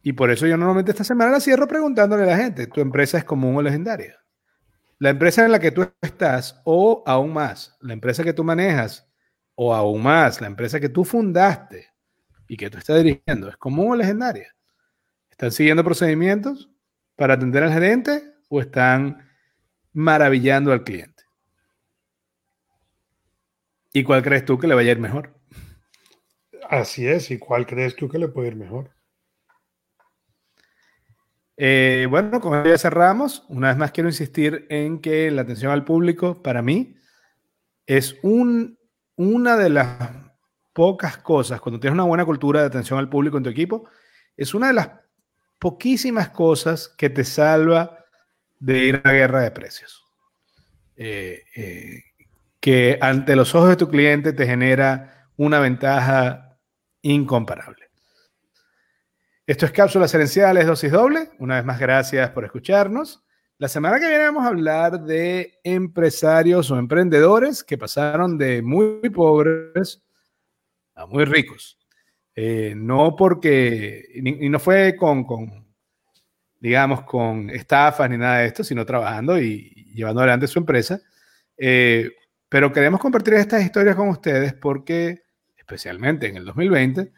[0.04, 3.18] Y por eso yo normalmente esta semana la cierro preguntándole a la gente, ¿tu empresa
[3.18, 4.20] es común o legendaria?
[5.00, 9.10] La empresa en la que tú estás, o aún más, la empresa que tú manejas,
[9.56, 11.88] o aún más, la empresa que tú fundaste
[12.48, 14.56] y que tú estás dirigiendo, ¿es común o legendaria?
[15.30, 16.70] ¿Están siguiendo procedimientos
[17.16, 19.30] para atender al gerente o están
[19.92, 21.24] maravillando al cliente?
[23.92, 25.40] ¿Y cuál crees tú que le vaya a ir mejor?
[26.70, 28.92] Así es, ¿y cuál crees tú que le puede ir mejor?
[31.56, 35.86] Eh, bueno, como ya cerramos, una vez más quiero insistir en que la atención al
[35.86, 36.96] público para mí
[37.86, 38.80] es un
[39.16, 40.10] una de las
[40.74, 43.88] pocas cosas, cuando tienes una buena cultura de atención al público en tu equipo,
[44.36, 44.90] es una de las
[45.60, 48.06] poquísimas cosas que te salva
[48.60, 50.04] de ir a guerra de precios.
[50.96, 52.04] Eh, eh,
[52.60, 56.58] que ante los ojos de tu cliente te genera una ventaja
[57.02, 57.90] incomparable.
[59.46, 61.32] Esto es Cápsulas Herenciales Dosis Doble.
[61.40, 63.23] Una vez más, gracias por escucharnos.
[63.60, 69.10] La semana que viene vamos a hablar de empresarios o emprendedores que pasaron de muy
[69.12, 70.02] pobres
[70.96, 71.78] a muy ricos.
[72.36, 75.26] Eh, no porque, y no fue con,
[76.60, 81.00] digamos, con estafas ni nada de esto, sino trabajando y llevando adelante su empresa.
[81.56, 82.10] Eh,
[82.50, 85.24] pero queremos compartir estas historias con ustedes porque,
[85.56, 87.14] especialmente en el 2020,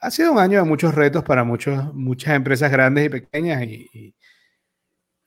[0.00, 4.16] ha sido un año de muchos retos para muchos, muchas empresas grandes y pequeñas y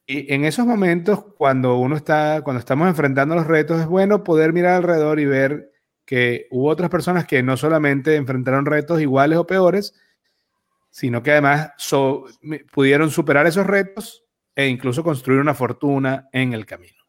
[0.08, 4.74] en esos momentos, cuando uno está, cuando estamos enfrentando los retos, es bueno poder mirar
[4.76, 5.72] alrededor y ver
[6.06, 9.96] que hubo otras personas que no solamente enfrentaron retos iguales o peores,
[10.92, 11.72] sino que además
[12.72, 14.24] pudieron superar esos retos
[14.56, 17.04] e incluso construir una fortuna en el camino.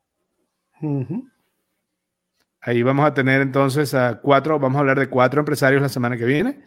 [2.61, 6.17] Ahí vamos a tener entonces a cuatro, vamos a hablar de cuatro empresarios la semana
[6.17, 6.65] que viene.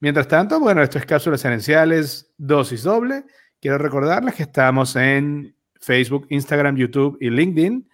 [0.00, 3.24] Mientras tanto, bueno, esto es cápsulas gerenciales, dosis doble.
[3.60, 7.88] Quiero recordarles que estamos en Facebook, Instagram, YouTube y LinkedIn.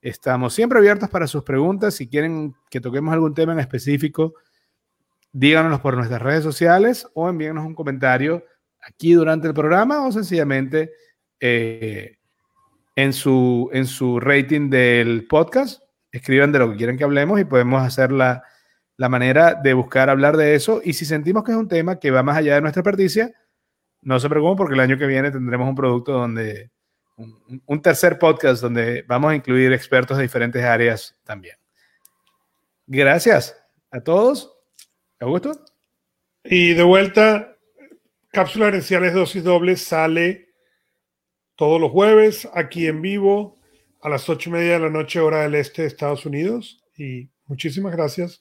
[0.00, 1.94] Estamos siempre abiertos para sus preguntas.
[1.94, 4.34] Si quieren que toquemos algún tema en específico,
[5.32, 8.44] díganos por nuestras redes sociales o envíenos un comentario
[8.80, 10.92] aquí durante el programa o sencillamente
[11.40, 12.16] eh,
[12.96, 15.82] en, su, en su rating del podcast.
[16.10, 18.44] Escriban de lo que quieren que hablemos y podemos hacer la,
[18.96, 20.80] la manera de buscar hablar de eso.
[20.84, 23.32] Y si sentimos que es un tema que va más allá de nuestra experticia,
[24.02, 26.70] no se preocupen porque el año que viene tendremos un producto donde
[27.16, 31.56] un, tercer podcast donde vamos a incluir expertos de diferentes áreas también.
[32.86, 33.56] Gracias
[33.90, 34.56] a todos.
[35.20, 35.52] Augusto.
[36.44, 37.56] Y de vuelta,
[38.28, 40.48] Cápsula Herenciales Dosis Doble sale
[41.54, 43.60] todos los jueves aquí en vivo
[44.00, 46.82] a las ocho y media de la noche, hora del este de Estados Unidos.
[46.96, 48.40] Y muchísimas gracias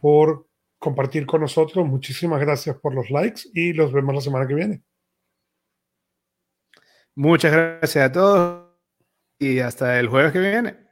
[0.00, 0.46] por
[0.78, 1.84] compartir con nosotros.
[1.86, 4.82] Muchísimas gracias por los likes y los vemos la semana que viene.
[7.16, 8.64] Muchas gracias a todos
[9.38, 10.83] y hasta el jueves que viene.